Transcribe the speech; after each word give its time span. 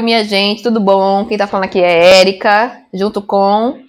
Oi, 0.00 0.04
minha 0.04 0.24
gente, 0.24 0.62
tudo 0.62 0.80
bom? 0.80 1.26
Quem 1.26 1.36
tá 1.36 1.46
falando 1.46 1.66
aqui 1.66 1.78
é 1.78 2.20
Érica, 2.20 2.86
junto 2.90 3.20
com. 3.20 3.84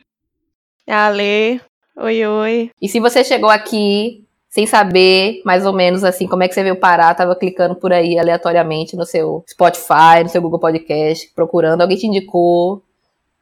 Ale. 0.85 1.61
Oi, 1.95 2.27
oi. 2.27 2.69
E 2.81 2.89
se 2.89 2.99
você 2.99 3.23
chegou 3.23 3.49
aqui 3.49 4.27
sem 4.49 4.67
saber 4.67 5.41
mais 5.45 5.65
ou 5.65 5.71
menos 5.71 6.03
assim 6.03 6.27
como 6.27 6.43
é 6.43 6.49
que 6.49 6.53
você 6.53 6.63
veio 6.63 6.75
parar, 6.75 7.15
tava 7.15 7.33
clicando 7.33 7.75
por 7.75 7.93
aí 7.93 8.19
aleatoriamente 8.19 8.93
no 8.97 9.05
seu 9.05 9.41
Spotify, 9.49 10.21
no 10.21 10.27
seu 10.27 10.41
Google 10.41 10.59
Podcast, 10.59 11.31
procurando, 11.33 11.79
alguém 11.79 11.95
te 11.95 12.07
indicou. 12.07 12.83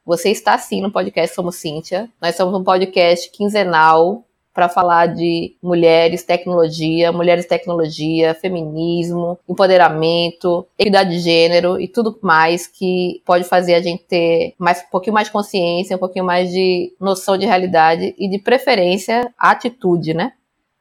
Você 0.06 0.30
está 0.30 0.56
sim 0.60 0.80
no 0.80 0.92
podcast 0.92 1.36
Somos 1.36 1.56
Cíntia. 1.56 2.08
Nós 2.22 2.36
somos 2.36 2.54
um 2.54 2.64
podcast 2.64 3.32
quinzenal 3.32 4.24
para 4.60 4.68
falar 4.68 5.06
de 5.06 5.56
mulheres, 5.64 6.22
tecnologia, 6.22 7.14
mulheres, 7.14 7.46
tecnologia, 7.46 8.36
feminismo, 8.36 9.40
empoderamento, 9.48 10.68
equidade 10.78 11.12
de 11.12 11.20
gênero 11.20 11.80
e 11.80 11.88
tudo 11.88 12.20
mais 12.22 12.68
que 12.68 13.22
pode 13.26 13.46
fazer 13.46 13.76
a 13.76 13.82
gente 13.82 14.04
ter 14.04 14.54
mais, 14.60 14.82
um 14.82 14.92
pouquinho 14.92 15.14
mais 15.14 15.30
consciência, 15.30 15.96
um 15.96 16.00
pouquinho 16.00 16.26
mais 16.26 16.52
de 16.52 16.94
noção 17.00 17.38
de 17.38 17.46
realidade 17.46 18.14
e 18.18 18.30
de 18.30 18.38
preferência 18.38 19.34
atitude, 19.38 20.14
né? 20.14 20.34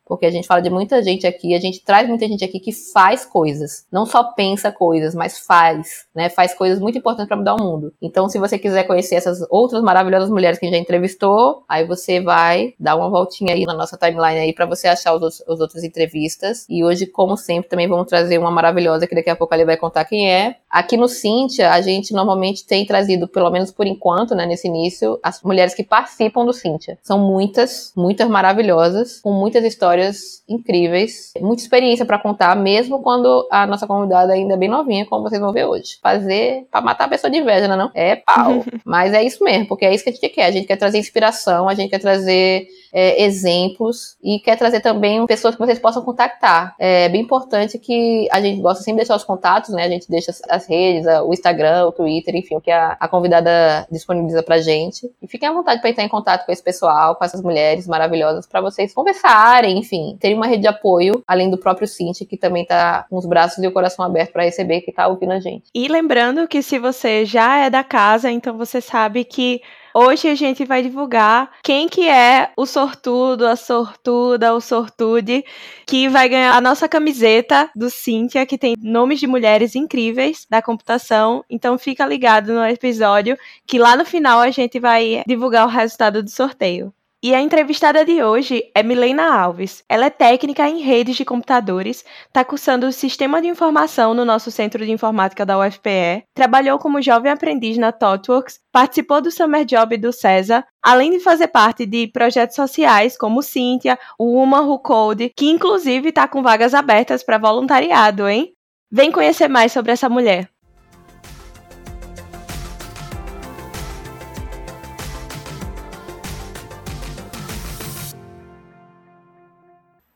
Porque 0.09 0.27
a 0.27 0.31
gente 0.31 0.47
fala 0.47 0.63
de 0.63 0.71
muita 0.71 1.03
gente 1.03 1.27
aqui, 1.27 1.55
a 1.55 1.61
gente 1.61 1.85
traz 1.85 2.09
muita 2.09 2.27
gente 2.27 2.45
aqui 2.45 2.59
que 2.59 2.73
faz 2.73 3.25
coisas, 3.25 3.87
não 3.93 4.07
só 4.07 4.25
pensa 4.25 4.73
coisas, 4.73 5.15
mas 5.15 5.39
faz, 5.39 6.07
né? 6.15 6.29
Faz 6.29 6.55
coisas 6.55 6.81
muito 6.81 6.99
importantes 6.99 7.29
para 7.29 7.37
mudar 7.37 7.55
o 7.55 7.63
mundo. 7.63 7.93
Então, 8.01 8.29
se 8.29 8.39
você 8.39 8.59
quiser 8.59 8.85
conhecer 8.85 9.17
essas 9.17 9.47
outras 9.51 9.83
maravilhosas 9.83 10.31
mulheres 10.31 10.59
que 10.59 10.65
a 10.65 10.69
gente 10.69 10.79
já 10.79 10.83
entrevistou, 10.83 11.65
aí 11.69 11.85
você 11.85 12.21
vai 12.21 12.75
dar 12.81 12.97
uma 12.97 13.11
voltinha 13.11 13.55
aí 13.55 13.65
na 13.65 13.75
nossa 13.75 13.97
timeline 13.97 14.41
aí 14.41 14.53
para 14.53 14.67
você 14.67 14.89
achar 14.89 15.15
os, 15.15 15.23
outros, 15.23 15.43
as 15.47 15.61
outras 15.61 15.85
entrevistas. 15.85 16.65
E 16.69 16.85
hoje, 16.85 17.07
como 17.07 17.37
sempre, 17.37 17.69
também 17.69 17.87
vamos 17.87 18.07
trazer 18.07 18.39
uma 18.39 18.51
maravilhosa 18.51 19.07
que 19.07 19.15
daqui 19.15 19.31
a 19.31 19.37
pouco 19.37 19.55
ele 19.55 19.65
vai 19.65 19.77
contar 19.77 20.05
quem 20.05 20.33
é. 20.33 20.57
Aqui 20.71 20.97
no 20.97 21.09
Cintia, 21.09 21.73
a 21.73 21.81
gente 21.81 22.13
normalmente 22.13 22.67
tem 22.67 22.85
trazido, 22.85 23.27
pelo 23.27 23.51
menos 23.51 23.71
por 23.71 23.87
enquanto, 23.87 24.35
né, 24.35 24.45
nesse 24.45 24.69
início, 24.69 25.19
as 25.23 25.43
mulheres 25.43 25.75
que 25.75 25.83
participam 25.83 26.45
do 26.45 26.53
Cintia. 26.53 26.99
São 27.03 27.19
muitas, 27.19 27.93
muitas 27.97 28.29
maravilhosas, 28.29 29.21
com 29.21 29.33
muitas 29.33 29.65
histórias 29.65 30.43
incríveis, 30.49 31.33
muita 31.41 31.63
experiência 31.63 32.05
para 32.05 32.19
contar, 32.19 32.55
mesmo 32.55 33.03
quando 33.03 33.47
a 33.51 33.67
nossa 33.67 33.87
convidada 33.87 34.33
ainda 34.33 34.55
é 34.55 34.57
bem 34.57 34.69
novinha, 34.69 35.07
como 35.07 35.23
vocês 35.23 35.41
vão 35.41 35.53
ver 35.53 35.65
hoje. 35.65 35.99
Fazer 36.03 36.67
para 36.71 36.81
matar 36.81 37.05
a 37.05 37.09
pessoa 37.09 37.31
de 37.31 37.39
inveja, 37.39 37.69
não 37.69 37.91
é? 37.95 38.11
É 38.13 38.17
pau. 38.17 38.65
Mas 38.85 39.15
é 39.15 39.23
isso 39.23 39.43
mesmo, 39.43 39.67
porque 39.67 39.87
é 39.87 39.95
isso 39.95 40.05
que 40.05 40.11
a 40.11 40.13
gente 40.13 40.29
quer. 40.29 40.45
A 40.45 40.51
gente 40.51 40.67
quer 40.67 40.77
trazer 40.77 40.99
inspiração, 40.99 41.69
a 41.69 41.75
gente 41.75 41.91
quer 41.91 41.99
trazer 41.99 42.69
é, 42.99 43.23
exemplos 43.23 44.17
e 44.21 44.41
quer 44.41 44.57
trazer 44.57 44.81
também 44.81 45.25
pessoas 45.27 45.55
que 45.55 45.61
vocês 45.61 45.79
possam 45.79 46.03
contactar. 46.03 46.75
É 46.81 47.09
bem 47.09 47.23
importante 47.23 47.79
que 47.79 48.29
a 48.33 48.41
gente 48.41 48.61
gosta 48.61 48.83
sempre 48.83 49.03
de 49.03 49.07
deixar 49.07 49.15
os 49.15 49.23
contatos, 49.23 49.71
né? 49.71 49.85
A 49.85 49.89
gente 49.89 50.11
deixa 50.11 50.33
as 50.49 50.67
redes, 50.67 51.07
o 51.25 51.33
Instagram, 51.33 51.87
o 51.87 51.93
Twitter, 51.93 52.35
enfim, 52.35 52.57
o 52.57 52.61
que 52.61 52.73
a, 52.73 52.97
a 52.99 53.07
convidada 53.07 53.87
disponibiliza 53.89 54.43
pra 54.43 54.59
gente. 54.59 55.09
E 55.23 55.29
fiquem 55.29 55.49
à 55.49 55.53
vontade 55.53 55.81
para 55.81 55.91
entrar 55.91 56.03
em 56.03 56.09
contato 56.09 56.45
com 56.45 56.51
esse 56.51 56.63
pessoal, 56.63 57.15
com 57.15 57.25
essas 57.25 57.41
mulheres 57.41 57.87
maravilhosas, 57.87 58.49
para 58.49 58.61
vocês 58.61 58.93
conversarem, 58.93 59.79
enfim, 59.79 60.17
terem 60.19 60.37
uma 60.37 60.49
rede 60.49 60.63
de 60.63 60.69
apoio, 60.69 61.23
além 61.25 61.49
do 61.49 61.57
próprio 61.57 61.87
Cinti, 61.87 62.25
que 62.25 62.37
também 62.37 62.65
tá 62.65 63.07
com 63.09 63.17
os 63.17 63.27
braços 63.27 63.63
e 63.63 63.67
o 63.69 63.73
coração 63.73 64.05
aberto 64.05 64.33
para 64.33 64.43
receber, 64.43 64.81
que 64.81 64.91
tá 64.91 65.07
ouvindo 65.07 65.33
a 65.33 65.39
gente. 65.39 65.71
E 65.73 65.87
lembrando 65.87 66.49
que 66.49 66.63
se 66.63 66.81
você 66.81 67.25
já 67.25 67.59
é 67.59 67.71
da 67.71 67.85
casa, 67.85 68.29
então 68.29 68.59
você 68.59 68.81
sabe 68.81 69.23
que 69.23 69.61
Hoje 70.01 70.29
a 70.29 70.35
gente 70.37 70.65
vai 70.65 70.81
divulgar 70.81 71.51
quem 71.61 71.89
que 71.89 72.09
é 72.09 72.53
o 72.57 72.65
sortudo, 72.65 73.45
a 73.45 73.57
sortuda, 73.57 74.55
o 74.55 74.61
sortude 74.61 75.45
que 75.85 76.09
vai 76.09 76.29
ganhar 76.29 76.55
a 76.55 76.61
nossa 76.61 76.89
camiseta 76.89 77.69
do 77.75 77.91
Cíntia, 77.91 78.47
que 78.47 78.57
tem 78.57 78.77
nomes 78.81 79.19
de 79.19 79.27
mulheres 79.27 79.75
incríveis 79.75 80.47
da 80.49 80.63
computação. 80.63 81.45
Então 81.51 81.77
fica 81.77 82.07
ligado 82.07 82.53
no 82.53 82.65
episódio 82.65 83.37
que 83.67 83.77
lá 83.77 83.97
no 83.97 84.05
final 84.05 84.39
a 84.39 84.53
gente 84.53 84.79
vai 84.79 85.25
divulgar 85.27 85.67
o 85.67 85.69
resultado 85.69 86.23
do 86.23 86.31
sorteio. 86.31 86.95
E 87.21 87.35
a 87.35 87.43
entrevistada 87.43 88.05
de 88.05 88.23
hoje 88.23 88.63
é 88.73 88.81
Milena 88.81 89.35
Alves. 89.43 89.83
Ela 89.89 90.07
é 90.07 90.11
técnica 90.11 90.69
em 90.69 90.79
redes 90.83 91.17
de 91.17 91.25
computadores, 91.25 92.05
está 92.29 92.45
cursando 92.45 92.87
o 92.87 92.93
Sistema 92.93 93.43
de 93.43 93.49
Informação 93.49 94.15
no 94.15 94.25
nosso 94.25 94.53
Centro 94.53 94.87
de 94.87 94.93
Informática 94.93 95.45
da 95.45 95.59
UFPE, 95.59 96.23
trabalhou 96.33 96.79
como 96.79 97.03
jovem 97.03 97.33
aprendiz 97.33 97.77
na 97.77 97.91
ThoughtWorks, 97.91 98.61
participou 98.71 99.21
do 99.21 99.33
Summer 99.33 99.65
Job 99.65 99.97
do 99.97 100.13
César, 100.13 100.65
além 100.81 101.11
de 101.11 101.19
fazer 101.19 101.49
parte 101.49 101.85
de 101.85 102.07
projetos 102.07 102.55
sociais 102.55 103.19
como 103.19 103.43
Cynthia, 103.43 103.99
o 104.17 104.35
Woman 104.35 104.69
Who 104.69 104.79
Code, 104.79 105.33
que 105.37 105.51
inclusive 105.51 106.11
está 106.11 106.29
com 106.29 106.41
vagas 106.41 106.73
abertas 106.73 107.25
para 107.25 107.37
voluntariado, 107.37 108.29
hein? 108.29 108.53
Vem 108.93 109.11
conhecer 109.11 109.49
mais 109.49 109.73
sobre 109.73 109.91
essa 109.91 110.09
mulher. 110.09 110.49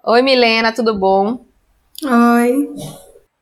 Oi, 0.05 0.21
Milena, 0.21 0.73
tudo 0.73 0.99
bom? 0.99 1.45
Oi. 2.05 2.71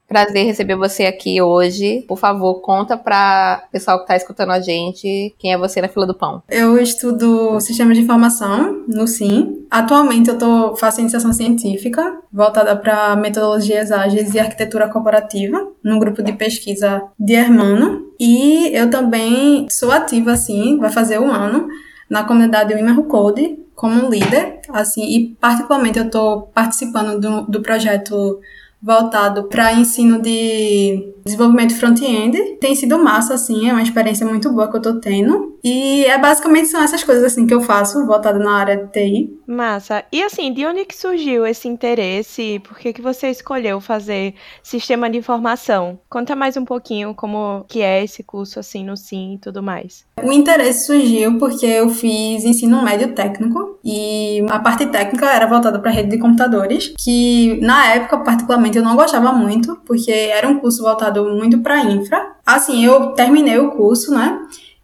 Prazer 0.07 0.45
receber 0.45 0.77
você 0.77 1.07
aqui 1.07 1.41
hoje. 1.41 2.05
Por 2.07 2.19
favor, 2.19 2.61
conta 2.61 2.99
para 2.99 3.65
o 3.67 3.73
pessoal 3.73 3.97
que 3.97 4.03
está 4.03 4.15
escutando 4.15 4.51
a 4.51 4.61
gente 4.61 5.35
quem 5.39 5.55
é 5.55 5.57
você 5.57 5.81
na 5.81 5.89
fila 5.89 6.07
do 6.07 6.13
pão. 6.13 6.43
Eu 6.51 6.77
estudo 6.77 7.59
Sistema 7.61 7.95
de 7.95 8.01
Informação 8.01 8.85
no 8.87 9.07
SIM. 9.07 9.67
Atualmente 9.71 10.29
eu 10.29 10.37
tô, 10.37 10.77
faço 10.77 11.01
iniciação 11.01 11.33
científica, 11.33 12.19
voltada 12.31 12.77
para 12.77 13.17
metodologias 13.17 13.91
ágeis 13.91 14.35
e 14.35 14.39
arquitetura 14.39 14.87
corporativa, 14.87 15.67
num 15.83 15.99
grupo 15.99 16.23
de 16.23 16.35
pesquisa 16.35 17.03
de 17.19 17.33
Hermano. 17.33 18.05
E 18.21 18.69
eu 18.75 18.91
também 18.91 19.67
sou 19.71 19.91
ativa, 19.91 20.33
assim, 20.33 20.77
vai 20.77 20.91
fazer 20.91 21.19
um 21.19 21.33
ano, 21.33 21.69
na 22.11 22.25
comunidade 22.25 22.75
Women 22.75 23.05
Code, 23.05 23.59
como 23.81 24.11
líder, 24.11 24.61
assim, 24.75 25.03
e 25.05 25.29
particularmente 25.41 25.99
eu 25.99 26.05
estou 26.05 26.43
participando 26.53 27.19
do, 27.19 27.51
do 27.51 27.63
projeto 27.63 28.39
voltado 28.83 29.45
para 29.45 29.73
ensino 29.73 30.21
de 30.21 31.15
desenvolvimento 31.31 31.79
front-end. 31.79 32.59
Tem 32.61 32.75
sido 32.75 33.03
massa, 33.03 33.35
assim, 33.35 33.69
é 33.69 33.73
uma 33.73 33.83
experiência 33.83 34.27
muito 34.27 34.51
boa 34.53 34.71
que 34.71 34.77
eu 34.77 34.83
tô 34.83 35.01
tendo. 35.01 35.59
E 35.63 36.05
é 36.07 36.19
basicamente 36.19 36.69
são 36.69 36.83
essas 36.83 37.05
coisas 37.05 37.25
assim 37.25 37.47
que 37.47 37.53
eu 37.53 37.61
faço, 37.61 38.07
voltada 38.07 38.39
na 38.39 38.53
área 38.53 38.77
de 38.77 38.91
TI. 38.93 39.39
Massa. 39.47 40.05
E 40.11 40.23
assim, 40.23 40.53
de 40.53 40.65
onde 40.65 40.85
que 40.85 40.97
surgiu 40.97 41.47
esse 41.47 41.69
interesse? 41.69 42.61
Por 42.61 42.79
que, 42.79 42.93
que 42.93 43.03
você 43.03 43.29
escolheu 43.29 43.81
fazer 43.81 44.35
sistema 44.63 45.11
de 45.11 45.19
informação? 45.19 45.99
Conta 46.09 46.35
mais 46.35 46.57
um 46.57 46.65
pouquinho 46.65 47.15
como 47.15 47.65
que 47.69 47.83
é 47.83 48.03
esse 48.03 48.23
curso 48.23 48.59
assim 48.59 48.85
no 48.85 48.97
SIM 48.97 49.35
e 49.35 49.39
tudo 49.39 49.63
mais. 49.63 50.05
O 50.23 50.33
interesse 50.33 50.87
surgiu 50.87 51.39
porque 51.39 51.67
eu 51.67 51.89
fiz 51.89 52.45
ensino 52.45 52.83
médio 52.83 53.15
técnico 53.15 53.79
e 53.85 54.45
a 54.49 54.59
parte 54.59 54.87
técnica 54.87 55.27
era 55.31 55.47
voltada 55.47 55.79
para 55.79 55.91
rede 55.91 56.11
de 56.11 56.19
computadores, 56.19 56.95
que 56.99 57.59
na 57.61 57.95
época 57.95 58.19
particularmente 58.19 58.79
eu 58.79 58.85
não 58.85 58.97
gostava 58.97 59.33
muito, 59.33 59.77
porque 59.87 60.11
era 60.11 60.49
um 60.49 60.59
curso 60.59 60.83
voltado 60.83 61.20
muito 61.25 61.59
para 61.59 61.85
infra. 61.85 62.35
Assim, 62.45 62.85
eu 62.85 63.13
terminei 63.13 63.59
o 63.59 63.71
curso, 63.71 64.13
né? 64.13 64.39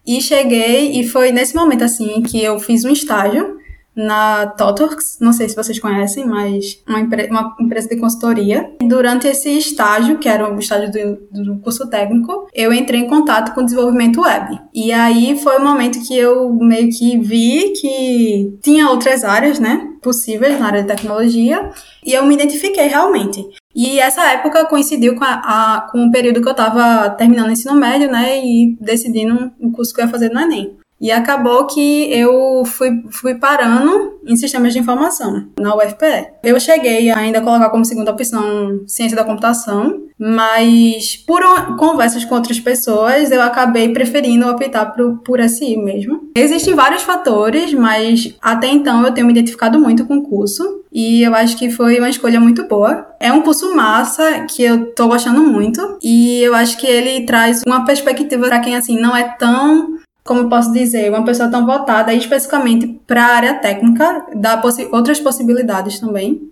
E 0.05 0.21
cheguei, 0.21 0.99
e 0.99 1.07
foi 1.07 1.31
nesse 1.31 1.55
momento 1.55 1.83
assim 1.83 2.21
que 2.21 2.41
eu 2.41 2.59
fiz 2.59 2.85
um 2.85 2.91
estágio 2.91 3.57
na 3.97 4.45
Totorx, 4.45 5.17
não 5.19 5.33
sei 5.33 5.49
se 5.49 5.55
vocês 5.55 5.79
conhecem, 5.79 6.23
mas 6.23 6.83
uma, 6.87 6.99
empre 6.99 7.27
uma 7.31 7.55
empresa 7.59 7.89
de 7.89 7.97
consultoria. 7.97 8.71
E 8.79 8.87
durante 8.87 9.27
esse 9.27 9.49
estágio, 9.57 10.19
que 10.19 10.29
era 10.29 10.53
o 10.53 10.59
estágio 10.59 10.91
do, 10.91 11.43
do, 11.43 11.59
curso 11.59 11.89
técnico, 11.89 12.47
eu 12.53 12.71
entrei 12.71 12.99
em 12.99 13.07
contato 13.07 13.55
com 13.55 13.61
o 13.61 13.65
desenvolvimento 13.65 14.21
web. 14.21 14.59
E 14.71 14.93
aí 14.93 15.35
foi 15.39 15.57
o 15.57 15.63
momento 15.63 15.99
que 16.07 16.15
eu 16.15 16.53
meio 16.53 16.89
que 16.95 17.17
vi 17.17 17.73
que 17.73 18.59
tinha 18.61 18.87
outras 18.87 19.23
áreas, 19.23 19.59
né, 19.59 19.89
possíveis 20.03 20.59
na 20.59 20.67
área 20.67 20.83
de 20.83 20.87
tecnologia, 20.87 21.71
e 22.05 22.13
eu 22.13 22.23
me 22.23 22.35
identifiquei 22.35 22.87
realmente. 22.87 23.43
E 23.77 23.99
essa 23.99 24.31
época 24.31 24.65
coincidiu 24.65 25.15
com, 25.15 25.23
a, 25.23 25.33
a, 25.33 25.81
com 25.91 26.07
o 26.07 26.11
período 26.11 26.41
que 26.41 26.47
eu 26.47 26.51
estava 26.51 27.11
terminando 27.11 27.49
o 27.49 27.51
ensino 27.51 27.75
médio, 27.75 28.11
né, 28.11 28.43
e 28.43 28.75
decidindo 28.81 29.51
o 29.59 29.71
curso 29.71 29.93
que 29.93 30.01
eu 30.01 30.05
ia 30.05 30.11
fazer 30.11 30.29
no 30.29 30.39
Enem. 30.39 30.75
E 30.99 31.11
acabou 31.11 31.67
que 31.67 32.11
eu 32.11 32.65
fui, 32.65 33.03
fui 33.11 33.35
parando 33.35 34.19
em 34.25 34.35
sistemas 34.35 34.73
de 34.73 34.79
informação 34.79 35.47
na 35.59 35.75
UFPE. 35.75 36.27
Eu 36.43 36.59
cheguei 36.59 37.11
ainda 37.11 37.37
a 37.37 37.41
colocar 37.43 37.69
como 37.69 37.85
segunda 37.85 38.11
opção 38.11 38.81
ciência 38.87 39.15
da 39.15 39.23
computação, 39.23 40.07
mas 40.17 41.15
por 41.15 41.43
conversas 41.77 42.25
com 42.25 42.33
outras 42.33 42.59
pessoas 42.59 43.29
eu 43.29 43.43
acabei 43.43 43.93
preferindo 43.93 44.49
optar 44.49 44.87
por, 44.87 45.19
por 45.19 45.39
SI 45.47 45.77
mesmo. 45.77 46.31
Existem 46.35 46.73
vários 46.73 47.03
fatores, 47.03 47.71
mas 47.75 48.35
até 48.41 48.67
então 48.67 49.05
eu 49.05 49.13
tenho 49.13 49.27
me 49.27 49.33
identificado 49.33 49.79
muito 49.79 50.03
com 50.07 50.17
o 50.17 50.23
curso 50.23 50.63
e 50.97 51.21
eu 51.21 51.35
acho 51.35 51.55
que 51.55 51.69
foi 51.69 51.99
uma 51.99 52.09
escolha 52.09 52.39
muito 52.39 52.67
boa. 52.67 53.15
É 53.19 53.31
um 53.31 53.43
curso 53.43 53.75
massa 53.75 54.47
que 54.49 54.63
eu 54.63 54.95
tô 54.95 55.07
gostando 55.07 55.43
muito 55.43 55.99
e 56.01 56.41
eu 56.41 56.55
acho 56.55 56.75
que 56.75 56.87
ele 56.87 57.23
traz 57.23 57.61
uma 57.67 57.85
perspectiva 57.85 58.47
para 58.47 58.59
quem 58.59 58.75
assim 58.75 58.99
não 58.99 59.15
é 59.15 59.23
tão 59.37 59.99
como 60.25 60.41
eu 60.41 60.49
posso 60.49 60.73
dizer, 60.73 61.09
uma 61.09 61.23
pessoa 61.23 61.49
tão 61.49 61.65
voltada 61.65 62.13
especificamente 62.13 62.87
para 63.05 63.23
a 63.23 63.35
área 63.35 63.53
técnica, 63.59 64.25
dá 64.35 64.57
possi 64.57 64.89
outras 64.91 65.21
possibilidades 65.21 65.99
também. 65.99 66.51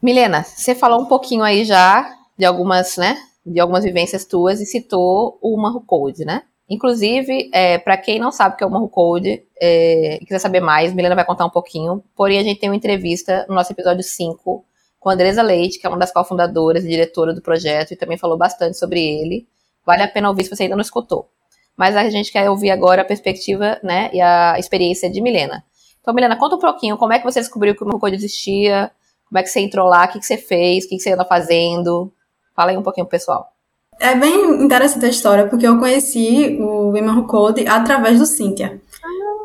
Milena, 0.00 0.42
você 0.42 0.74
falou 0.74 1.02
um 1.02 1.06
pouquinho 1.06 1.42
aí 1.42 1.64
já 1.64 2.14
de 2.38 2.46
algumas, 2.46 2.96
né, 2.96 3.18
de 3.44 3.60
algumas 3.60 3.84
vivências 3.84 4.24
tuas 4.24 4.60
e 4.60 4.66
citou 4.66 5.36
o 5.42 5.54
Marro 5.60 5.82
Code, 5.84 6.24
né? 6.24 6.44
Inclusive, 6.68 7.50
é, 7.52 7.78
para 7.78 7.96
quem 7.96 8.18
não 8.18 8.32
sabe 8.32 8.54
o 8.54 8.58
que 8.58 8.64
é 8.64 8.66
o 8.66 8.70
Marro 8.70 8.88
Code 8.88 9.42
é, 9.60 10.16
e 10.16 10.24
quiser 10.24 10.38
saber 10.38 10.60
mais, 10.60 10.94
Milena 10.94 11.14
vai 11.14 11.24
contar 11.24 11.44
um 11.44 11.50
pouquinho. 11.50 12.02
Porém, 12.16 12.38
a 12.38 12.42
gente 12.42 12.58
tem 12.58 12.70
uma 12.70 12.76
entrevista 12.76 13.44
no 13.48 13.54
nosso 13.54 13.72
episódio 13.72 14.02
5 14.02 14.64
com 14.98 15.10
a 15.10 15.12
Andresa 15.12 15.42
Leite, 15.42 15.78
que 15.78 15.86
é 15.86 15.90
uma 15.90 15.98
das 15.98 16.12
cofundadoras 16.12 16.84
e 16.84 16.88
diretora 16.88 17.34
do 17.34 17.42
projeto, 17.42 17.92
e 17.92 17.96
também 17.96 18.16
falou 18.16 18.38
bastante 18.38 18.78
sobre 18.78 19.00
ele. 19.00 19.46
Vale 19.84 20.02
a 20.02 20.08
pena 20.08 20.30
ouvir 20.30 20.44
se 20.44 20.50
você 20.50 20.62
ainda 20.62 20.76
não 20.76 20.82
escutou 20.82 21.28
mas 21.76 21.96
a 21.96 22.08
gente 22.08 22.30
quer 22.30 22.48
ouvir 22.48 22.70
agora 22.70 23.02
a 23.02 23.04
perspectiva, 23.04 23.78
né, 23.82 24.10
e 24.12 24.20
a 24.20 24.58
experiência 24.58 25.10
de 25.10 25.20
Milena. 25.20 25.64
Então, 26.00 26.14
Milena, 26.14 26.36
conta 26.36 26.56
um 26.56 26.58
pouquinho, 26.58 26.96
como 26.96 27.12
é 27.12 27.18
que 27.18 27.24
você 27.24 27.40
descobriu 27.40 27.74
que 27.74 27.82
o 27.82 27.98
Code 27.98 28.14
existia, 28.14 28.90
como 29.28 29.38
é 29.38 29.42
que 29.42 29.48
você 29.48 29.60
entrou 29.60 29.88
lá, 29.88 30.04
o 30.04 30.08
que, 30.08 30.18
que 30.18 30.26
você 30.26 30.36
fez, 30.36 30.84
o 30.84 30.88
que, 30.88 30.96
que 30.96 31.02
você 31.02 31.12
anda 31.12 31.24
fazendo, 31.24 32.12
fala 32.54 32.70
aí 32.70 32.76
um 32.76 32.82
pouquinho 32.82 33.06
pro 33.06 33.12
pessoal. 33.12 33.53
É 34.00 34.14
bem 34.14 34.62
interessante 34.62 35.06
a 35.06 35.08
história, 35.08 35.46
porque 35.46 35.66
eu 35.66 35.78
conheci 35.78 36.58
o 36.60 36.96
Iman 36.96 37.22
Code 37.22 37.66
através 37.66 38.18
do 38.18 38.26
Cynthia. 38.26 38.80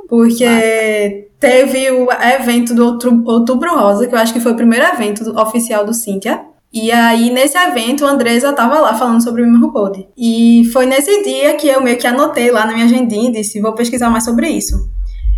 Porque 0.08 1.30
teve 1.40 1.92
o 1.92 2.08
evento 2.12 2.74
do 2.74 2.86
Outubro 3.26 3.76
Rosa, 3.76 4.08
que 4.08 4.16
eu 4.16 4.20
acho 4.20 4.34
que 4.34 4.40
foi 4.40 4.54
o 4.54 4.56
primeiro 4.56 4.86
evento 4.86 5.40
oficial 5.40 5.86
do 5.86 5.94
Cynthia. 5.94 6.42
E 6.72 6.92
aí, 6.92 7.32
nesse 7.32 7.58
evento, 7.58 8.06
a 8.06 8.10
Andresa 8.12 8.54
tava 8.54 8.80
lá 8.80 8.94
falando 8.94 9.24
sobre 9.24 9.42
o 9.42 9.46
Mimro 9.46 9.72
Code. 9.72 10.08
E 10.18 10.70
foi 10.72 10.86
nesse 10.86 11.24
dia 11.24 11.56
que 11.56 11.68
eu 11.68 11.82
meio 11.82 11.98
que 11.98 12.06
anotei 12.06 12.52
lá 12.52 12.66
na 12.66 12.74
minha 12.74 12.86
agendinha 12.86 13.30
e 13.30 13.34
disse, 13.34 13.60
vou 13.60 13.74
pesquisar 13.74 14.10
mais 14.10 14.24
sobre 14.24 14.50
isso. 14.50 14.76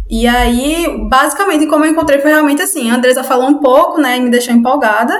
E 0.09 0.27
aí, 0.27 1.07
basicamente, 1.09 1.67
como 1.67 1.85
eu 1.85 1.91
encontrei 1.91 2.19
foi 2.19 2.31
realmente 2.31 2.61
assim, 2.61 2.91
a 2.91 2.95
Andresa 2.95 3.23
falou 3.23 3.47
um 3.47 3.59
pouco, 3.59 4.01
né, 4.01 4.17
e 4.17 4.19
me 4.19 4.29
deixou 4.29 4.53
empolgada. 4.53 5.13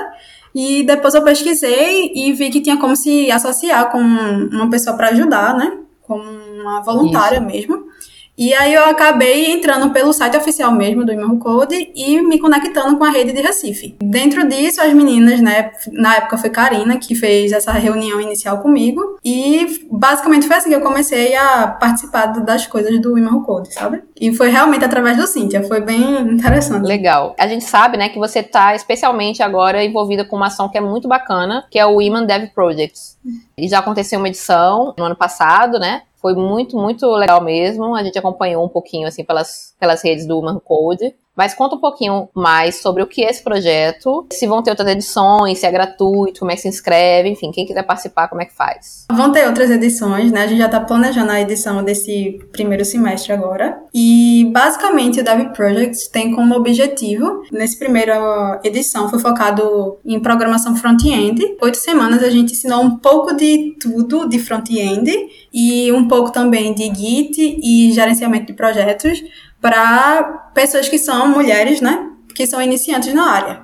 E 0.54 0.82
depois 0.82 1.14
eu 1.14 1.22
pesquisei 1.22 2.12
e 2.14 2.32
vi 2.32 2.50
que 2.50 2.60
tinha 2.60 2.76
como 2.76 2.94
se 2.94 3.30
associar 3.30 3.90
com 3.90 3.98
uma 3.98 4.68
pessoa 4.68 4.96
para 4.96 5.08
ajudar, 5.08 5.56
né, 5.56 5.78
como 6.02 6.22
uma 6.22 6.82
voluntária 6.82 7.38
isso. 7.38 7.46
mesmo. 7.46 7.91
E 8.36 8.54
aí 8.54 8.72
eu 8.72 8.84
acabei 8.86 9.52
entrando 9.52 9.90
pelo 9.90 10.12
site 10.12 10.36
oficial 10.36 10.72
mesmo 10.72 11.04
do 11.04 11.12
Imam 11.12 11.38
Code 11.38 11.92
e 11.94 12.20
me 12.22 12.38
conectando 12.38 12.96
com 12.96 13.04
a 13.04 13.10
rede 13.10 13.32
de 13.32 13.42
Recife. 13.42 13.96
Dentro 14.02 14.48
disso, 14.48 14.80
as 14.80 14.92
meninas, 14.94 15.40
né, 15.40 15.70
na 15.92 16.16
época 16.16 16.38
foi 16.38 16.50
Karina 16.50 16.96
que 16.96 17.14
fez 17.14 17.52
essa 17.52 17.72
reunião 17.72 18.20
inicial 18.20 18.58
comigo 18.58 19.18
e 19.24 19.86
basicamente 19.90 20.46
foi 20.46 20.56
assim 20.56 20.70
que 20.70 20.76
eu 20.76 20.80
comecei 20.80 21.36
a 21.36 21.68
participar 21.68 22.26
das 22.26 22.66
coisas 22.66 23.00
do 23.00 23.18
Imam 23.18 23.42
Code, 23.42 23.72
sabe? 23.72 24.02
E 24.18 24.34
foi 24.34 24.48
realmente 24.50 24.84
através 24.84 25.16
do 25.16 25.26
Cíntia, 25.26 25.62
foi 25.64 25.80
bem 25.80 26.20
interessante. 26.20 26.86
Legal. 26.86 27.34
A 27.38 27.46
gente 27.46 27.64
sabe, 27.64 27.96
né, 27.98 28.08
que 28.08 28.18
você 28.18 28.42
tá 28.42 28.74
especialmente 28.74 29.42
agora 29.42 29.84
envolvida 29.84 30.24
com 30.24 30.36
uma 30.36 30.46
ação 30.46 30.68
que 30.68 30.78
é 30.78 30.80
muito 30.80 31.06
bacana, 31.06 31.66
que 31.70 31.78
é 31.78 31.84
o 31.84 31.96
Women 31.96 32.26
Dev 32.26 32.48
Projects. 32.54 33.18
E 33.58 33.68
já 33.68 33.80
aconteceu 33.80 34.18
uma 34.18 34.28
edição 34.28 34.94
no 34.96 35.04
ano 35.04 35.16
passado, 35.16 35.78
né? 35.78 36.02
Foi 36.22 36.34
muito, 36.34 36.76
muito 36.76 37.04
legal 37.16 37.42
mesmo. 37.42 37.96
A 37.96 38.04
gente 38.04 38.16
acompanhou 38.16 38.64
um 38.64 38.68
pouquinho, 38.68 39.08
assim, 39.08 39.24
pelas, 39.24 39.74
pelas 39.78 40.02
redes 40.04 40.24
do 40.24 40.38
Human 40.38 40.60
Code. 40.60 41.12
Mas 41.36 41.54
conta 41.54 41.76
um 41.76 41.80
pouquinho 41.80 42.28
mais 42.34 42.80
sobre 42.82 43.02
o 43.02 43.06
que 43.06 43.24
é 43.24 43.30
esse 43.30 43.42
projeto, 43.42 44.26
se 44.32 44.46
vão 44.46 44.62
ter 44.62 44.70
outras 44.70 44.88
edições, 44.88 45.58
se 45.58 45.66
é 45.66 45.70
gratuito, 45.70 46.40
como 46.40 46.50
é 46.50 46.54
que 46.54 46.60
se 46.60 46.68
inscreve, 46.68 47.28
enfim, 47.28 47.50
quem 47.50 47.66
quiser 47.66 47.82
participar, 47.84 48.28
como 48.28 48.42
é 48.42 48.44
que 48.44 48.54
faz? 48.54 49.06
Vão 49.10 49.32
ter 49.32 49.46
outras 49.46 49.70
edições, 49.70 50.30
né? 50.30 50.42
A 50.42 50.46
gente 50.46 50.58
já 50.58 50.66
está 50.66 50.80
planejando 50.80 51.30
a 51.30 51.40
edição 51.40 51.82
desse 51.82 52.38
primeiro 52.52 52.84
semestre 52.84 53.32
agora. 53.32 53.82
E 53.94 54.50
basicamente 54.52 55.20
o 55.20 55.24
Dev 55.24 55.52
Project 55.54 56.10
tem 56.10 56.34
como 56.34 56.54
objetivo, 56.54 57.42
nessa 57.50 57.78
primeira 57.78 58.60
edição, 58.62 59.08
foi 59.08 59.18
focado 59.18 59.98
em 60.04 60.20
programação 60.20 60.76
front-end. 60.76 61.56
Oito 61.62 61.78
semanas 61.78 62.22
a 62.22 62.30
gente 62.30 62.52
ensinou 62.52 62.82
um 62.82 62.98
pouco 62.98 63.34
de 63.34 63.76
tudo 63.80 64.28
de 64.28 64.38
front-end 64.38 65.10
e 65.52 65.90
um 65.92 66.06
pouco 66.06 66.30
também 66.30 66.74
de 66.74 66.84
Git 66.94 67.38
e 67.38 67.90
gerenciamento 67.92 68.46
de 68.46 68.52
projetos 68.52 69.22
para 69.62 70.50
pessoas 70.52 70.88
que 70.88 70.98
são 70.98 71.28
mulheres, 71.28 71.80
né? 71.80 72.10
Que 72.34 72.46
são 72.46 72.60
iniciantes 72.60 73.14
na 73.14 73.30
área. 73.30 73.62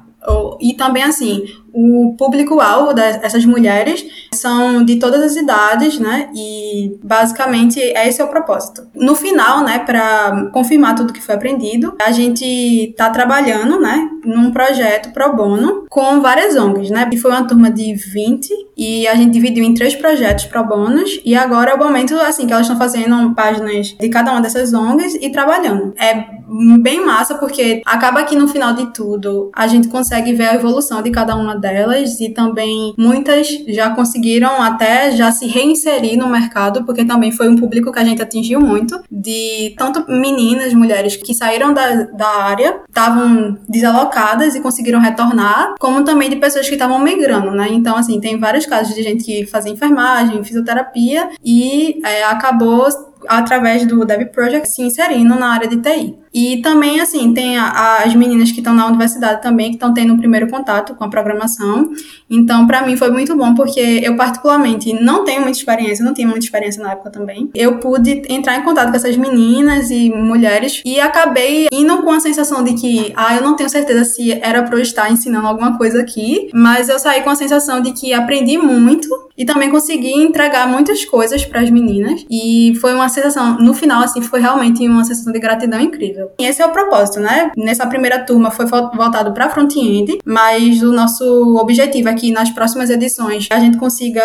E 0.60 0.74
também, 0.74 1.02
assim, 1.02 1.44
o 1.72 2.14
público-alvo 2.16 2.94
dessas 2.94 3.44
mulheres 3.44 4.04
são 4.34 4.84
de 4.84 4.96
todas 4.96 5.22
as 5.22 5.36
idades, 5.36 5.98
né? 5.98 6.28
E 6.34 6.98
basicamente 7.02 7.78
esse 7.80 8.20
é 8.20 8.24
o 8.24 8.28
propósito. 8.28 8.86
No 8.94 9.14
final, 9.14 9.64
né, 9.64 9.78
para 9.78 10.50
confirmar 10.52 10.94
tudo 10.94 11.12
que 11.12 11.22
foi 11.22 11.34
aprendido, 11.34 11.94
a 12.00 12.12
gente 12.12 12.44
está 12.44 13.10
trabalhando, 13.10 13.80
né, 13.80 14.08
num 14.24 14.50
projeto 14.50 15.12
pro 15.12 15.34
bono 15.34 15.86
com 15.88 16.20
várias 16.20 16.56
ONGs, 16.56 16.90
né? 16.90 17.08
E 17.12 17.16
foi 17.16 17.30
uma 17.30 17.46
turma 17.46 17.70
de 17.70 17.94
20 17.94 18.50
e 18.76 19.08
a 19.08 19.14
gente 19.14 19.32
dividiu 19.32 19.64
em 19.64 19.74
três 19.74 19.94
projetos 19.94 20.44
pro 20.44 20.64
bônus 20.64 21.20
e 21.24 21.34
agora 21.34 21.72
é 21.72 21.74
o 21.74 21.78
momento 21.78 22.14
assim 22.20 22.46
que 22.46 22.52
elas 22.52 22.66
estão 22.66 22.78
fazendo 22.78 23.34
páginas 23.34 23.96
de 23.98 24.08
cada 24.08 24.32
uma 24.32 24.40
dessas 24.40 24.72
ONGs 24.72 25.14
e 25.20 25.30
trabalhando. 25.30 25.94
É 25.98 26.38
bem 26.80 27.04
massa 27.04 27.34
porque 27.34 27.82
acaba 27.84 28.24
que 28.24 28.36
no 28.36 28.48
final 28.48 28.72
de 28.72 28.86
tudo 28.92 29.50
a 29.54 29.66
gente 29.66 29.88
consegue 29.88 30.32
ver 30.32 30.46
a 30.46 30.54
evolução 30.54 31.02
de 31.02 31.10
cada 31.10 31.36
uma 31.36 31.57
delas 31.58 32.20
e 32.20 32.30
também 32.30 32.94
muitas 32.96 33.48
já 33.68 33.90
conseguiram 33.90 34.62
até 34.62 35.10
já 35.12 35.30
se 35.30 35.46
reinserir 35.46 36.16
no 36.16 36.28
mercado, 36.28 36.84
porque 36.84 37.04
também 37.04 37.32
foi 37.32 37.48
um 37.48 37.56
público 37.56 37.92
que 37.92 37.98
a 37.98 38.04
gente 38.04 38.22
atingiu 38.22 38.60
muito, 38.60 39.00
de 39.10 39.74
tanto 39.76 40.04
meninas, 40.10 40.72
mulheres 40.74 41.16
que 41.16 41.34
saíram 41.34 41.72
da, 41.72 42.04
da 42.04 42.28
área, 42.28 42.80
estavam 42.88 43.58
desalocadas 43.68 44.54
e 44.54 44.60
conseguiram 44.60 45.00
retornar, 45.00 45.74
como 45.78 46.04
também 46.04 46.30
de 46.30 46.36
pessoas 46.36 46.68
que 46.68 46.74
estavam 46.74 46.98
migrando, 46.98 47.50
né? 47.50 47.68
Então, 47.70 47.96
assim, 47.96 48.20
tem 48.20 48.38
vários 48.38 48.66
casos 48.66 48.94
de 48.94 49.02
gente 49.02 49.24
que 49.24 49.46
fazia 49.46 49.72
enfermagem, 49.72 50.42
fisioterapia 50.44 51.28
e 51.44 52.00
é, 52.04 52.24
acabou 52.24 52.88
através 53.26 53.86
do 53.86 54.04
Dev 54.04 54.26
Project 54.26 54.68
se 54.68 54.82
inserindo 54.82 55.34
na 55.34 55.52
área 55.52 55.68
de 55.68 55.76
TI. 55.78 56.18
E 56.32 56.60
também, 56.62 57.00
assim, 57.00 57.32
tem 57.32 57.56
a, 57.56 58.02
as 58.04 58.14
meninas 58.14 58.50
que 58.50 58.58
estão 58.58 58.74
na 58.74 58.86
universidade 58.86 59.42
também, 59.42 59.68
que 59.68 59.76
estão 59.76 59.92
tendo 59.92 60.14
o 60.14 60.18
primeiro 60.18 60.48
contato 60.48 60.94
com 60.94 61.04
a 61.04 61.08
programação. 61.08 61.90
Então, 62.30 62.66
para 62.66 62.86
mim 62.86 62.96
foi 62.96 63.10
muito 63.10 63.36
bom, 63.36 63.54
porque 63.54 63.80
eu, 64.02 64.16
particularmente, 64.16 64.92
não 64.92 65.24
tenho 65.24 65.42
muita 65.42 65.58
experiência, 65.58 66.04
não 66.04 66.14
tinha 66.14 66.26
muita 66.26 66.44
experiência 66.44 66.82
na 66.82 66.92
época 66.92 67.10
também. 67.10 67.50
Eu 67.54 67.78
pude 67.78 68.22
entrar 68.28 68.56
em 68.56 68.62
contato 68.62 68.90
com 68.90 68.96
essas 68.96 69.16
meninas 69.16 69.90
e 69.90 70.10
mulheres 70.10 70.82
e 70.84 71.00
acabei 71.00 71.68
indo 71.72 72.02
com 72.02 72.10
a 72.10 72.20
sensação 72.20 72.62
de 72.62 72.74
que, 72.74 73.12
ah, 73.16 73.36
eu 73.36 73.42
não 73.42 73.56
tenho 73.56 73.68
certeza 73.68 74.04
se 74.04 74.32
era 74.32 74.62
para 74.62 74.76
eu 74.76 74.82
estar 74.82 75.10
ensinando 75.10 75.46
alguma 75.46 75.76
coisa 75.76 76.00
aqui, 76.00 76.48
mas 76.52 76.88
eu 76.88 76.98
saí 76.98 77.22
com 77.22 77.30
a 77.30 77.36
sensação 77.36 77.80
de 77.80 77.92
que 77.92 78.12
aprendi 78.12 78.58
muito 78.58 79.08
e 79.38 79.44
também 79.44 79.70
consegui 79.70 80.12
entregar 80.12 80.66
muitas 80.66 81.04
coisas 81.04 81.44
para 81.44 81.60
as 81.60 81.70
meninas. 81.70 82.26
E 82.28 82.74
foi 82.80 82.92
uma 82.92 83.08
sensação, 83.08 83.56
no 83.58 83.72
final, 83.72 84.02
assim, 84.02 84.20
foi 84.20 84.40
realmente 84.40 84.86
uma 84.88 85.04
sensação 85.04 85.32
de 85.32 85.38
gratidão 85.38 85.80
incrível. 85.80 86.17
E 86.38 86.44
esse 86.44 86.62
é 86.62 86.66
o 86.66 86.72
propósito, 86.72 87.20
né? 87.20 87.50
Nessa 87.56 87.86
primeira 87.86 88.24
turma 88.24 88.50
foi 88.50 88.66
voltado 88.66 89.32
para 89.32 89.48
front-end, 89.50 90.18
mas 90.24 90.82
o 90.82 90.92
nosso 90.92 91.56
objetivo 91.56 92.08
aqui 92.08 92.30
nas 92.32 92.50
próximas 92.50 92.90
edições 92.90 93.46
é 93.50 93.54
a 93.54 93.60
gente 93.60 93.76
consiga 93.76 94.22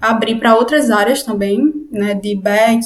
abrir 0.00 0.36
para 0.36 0.54
outras 0.54 0.90
áreas 0.90 1.22
também, 1.22 1.72
né, 1.94 2.14
de 2.14 2.34
back, 2.36 2.84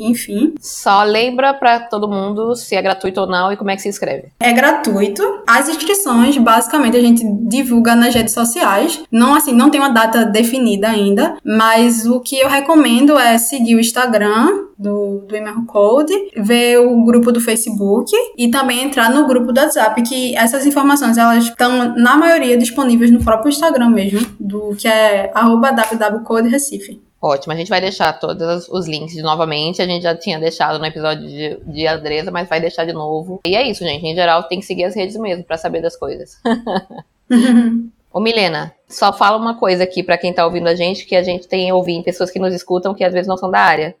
enfim. 0.00 0.54
Só 0.60 1.02
lembra 1.02 1.54
para 1.54 1.80
todo 1.80 2.08
mundo 2.08 2.54
se 2.56 2.74
é 2.74 2.82
gratuito 2.82 3.20
ou 3.20 3.26
não 3.26 3.52
e 3.52 3.56
como 3.56 3.70
é 3.70 3.76
que 3.76 3.82
se 3.82 3.88
inscreve. 3.88 4.28
É 4.40 4.52
gratuito. 4.52 5.22
As 5.46 5.68
inscrições, 5.68 6.36
basicamente, 6.38 6.96
a 6.96 7.00
gente 7.00 7.24
divulga 7.42 7.94
nas 7.94 8.14
redes 8.14 8.34
sociais. 8.34 9.02
Não 9.10 9.34
assim, 9.34 9.52
não 9.52 9.70
tem 9.70 9.80
uma 9.80 9.90
data 9.90 10.24
definida 10.24 10.88
ainda, 10.88 11.36
mas 11.44 12.06
o 12.06 12.20
que 12.20 12.38
eu 12.38 12.48
recomendo 12.48 13.18
é 13.18 13.38
seguir 13.38 13.74
o 13.74 13.80
Instagram 13.80 14.68
do, 14.78 15.24
do 15.26 15.34
Email 15.34 15.64
Code, 15.66 16.14
ver 16.36 16.78
o 16.78 17.04
grupo 17.04 17.32
do 17.32 17.40
Facebook 17.40 18.12
e 18.36 18.48
também 18.48 18.84
entrar 18.84 19.10
no 19.10 19.26
grupo 19.26 19.52
do 19.52 19.60
WhatsApp, 19.60 20.00
que 20.02 20.36
essas 20.36 20.64
informações 20.64 21.18
elas 21.18 21.44
estão, 21.44 21.96
na 21.96 22.16
maioria, 22.16 22.56
disponíveis 22.56 23.10
no 23.10 23.22
próprio 23.22 23.50
Instagram 23.50 23.90
mesmo, 23.90 24.24
do 24.38 24.74
que 24.76 24.86
é 24.86 25.32
www.code 25.34 26.48
Recife. 26.48 27.00
Ótimo, 27.20 27.52
a 27.52 27.56
gente 27.56 27.68
vai 27.68 27.80
deixar 27.80 28.12
todos 28.12 28.68
os 28.68 28.86
links 28.86 29.16
novamente. 29.16 29.82
A 29.82 29.86
gente 29.86 30.02
já 30.02 30.14
tinha 30.14 30.38
deixado 30.38 30.78
no 30.78 30.86
episódio 30.86 31.26
de, 31.26 31.58
de 31.66 31.86
Andresa, 31.86 32.30
mas 32.30 32.48
vai 32.48 32.60
deixar 32.60 32.84
de 32.84 32.92
novo. 32.92 33.40
E 33.44 33.56
é 33.56 33.68
isso, 33.68 33.82
gente. 33.84 34.06
Em 34.06 34.14
geral, 34.14 34.44
tem 34.44 34.60
que 34.60 34.66
seguir 34.66 34.84
as 34.84 34.94
redes 34.94 35.16
mesmo 35.16 35.42
para 35.42 35.58
saber 35.58 35.82
das 35.82 35.96
coisas. 35.96 36.40
Ô 38.12 38.20
Milena, 38.20 38.72
só 38.88 39.12
fala 39.12 39.36
uma 39.36 39.58
coisa 39.58 39.84
aqui 39.84 40.02
para 40.02 40.16
quem 40.16 40.32
tá 40.32 40.44
ouvindo 40.44 40.68
a 40.68 40.74
gente, 40.74 41.04
que 41.04 41.16
a 41.16 41.22
gente 41.22 41.46
tem 41.46 41.70
ouvido 41.72 42.04
pessoas 42.04 42.30
que 42.30 42.38
nos 42.38 42.54
escutam 42.54 42.94
que 42.94 43.04
às 43.04 43.12
vezes 43.12 43.28
não 43.28 43.36
são 43.36 43.50
da 43.50 43.60
área. 43.60 43.94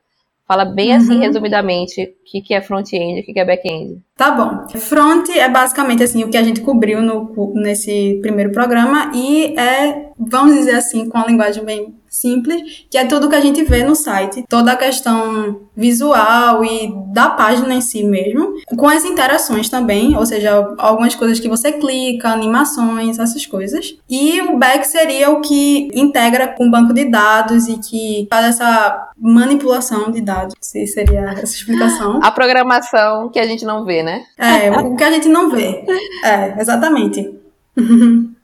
Fala 0.46 0.64
bem 0.64 0.94
assim, 0.94 1.16
uhum. 1.16 1.20
resumidamente, 1.20 2.02
o 2.02 2.24
que, 2.24 2.40
que 2.40 2.54
é 2.54 2.62
front-end 2.62 3.18
e 3.18 3.20
o 3.20 3.24
que, 3.24 3.34
que 3.34 3.38
é 3.38 3.44
back-end. 3.44 4.00
Tá 4.16 4.30
bom. 4.30 4.66
Front 4.78 5.28
é 5.28 5.46
basicamente 5.46 6.02
assim 6.02 6.24
o 6.24 6.30
que 6.30 6.38
a 6.38 6.42
gente 6.42 6.62
cobriu 6.62 7.02
no, 7.02 7.52
nesse 7.54 8.18
primeiro 8.22 8.50
programa 8.50 9.12
e 9.14 9.54
é, 9.58 10.08
vamos 10.18 10.56
dizer 10.56 10.76
assim, 10.76 11.06
com 11.06 11.18
a 11.18 11.26
linguagem 11.26 11.62
bem 11.62 11.94
simples, 12.20 12.86
que 12.90 12.98
é 12.98 13.04
tudo 13.04 13.28
que 13.28 13.36
a 13.36 13.40
gente 13.40 13.62
vê 13.64 13.84
no 13.84 13.94
site, 13.94 14.44
toda 14.48 14.72
a 14.72 14.76
questão 14.76 15.60
visual 15.76 16.64
e 16.64 16.92
da 17.12 17.30
página 17.30 17.74
em 17.74 17.80
si 17.80 18.02
mesmo, 18.04 18.54
com 18.76 18.88
as 18.88 19.04
interações 19.04 19.68
também, 19.68 20.16
ou 20.16 20.26
seja, 20.26 20.74
algumas 20.78 21.14
coisas 21.14 21.38
que 21.38 21.48
você 21.48 21.72
clica, 21.72 22.28
animações, 22.28 23.18
essas 23.18 23.46
coisas. 23.46 23.96
E 24.08 24.40
o 24.42 24.58
back 24.58 24.86
seria 24.86 25.30
o 25.30 25.40
que 25.40 25.88
integra 25.94 26.48
com 26.48 26.66
o 26.66 26.70
banco 26.70 26.92
de 26.92 27.04
dados 27.04 27.68
e 27.68 27.78
que 27.78 28.26
faz 28.28 28.46
essa 28.46 29.10
manipulação 29.16 30.10
de 30.10 30.20
dados, 30.20 30.54
se 30.60 30.86
seria 30.86 31.30
essa 31.30 31.54
explicação. 31.54 32.20
A 32.22 32.30
programação 32.30 33.28
que 33.30 33.38
a 33.38 33.46
gente 33.46 33.64
não 33.64 33.84
vê, 33.84 34.02
né? 34.02 34.24
É, 34.36 34.70
o 34.70 34.96
que 34.96 35.04
a 35.04 35.10
gente 35.10 35.28
não 35.28 35.50
vê. 35.50 35.84
É, 36.24 36.60
exatamente. 36.60 37.34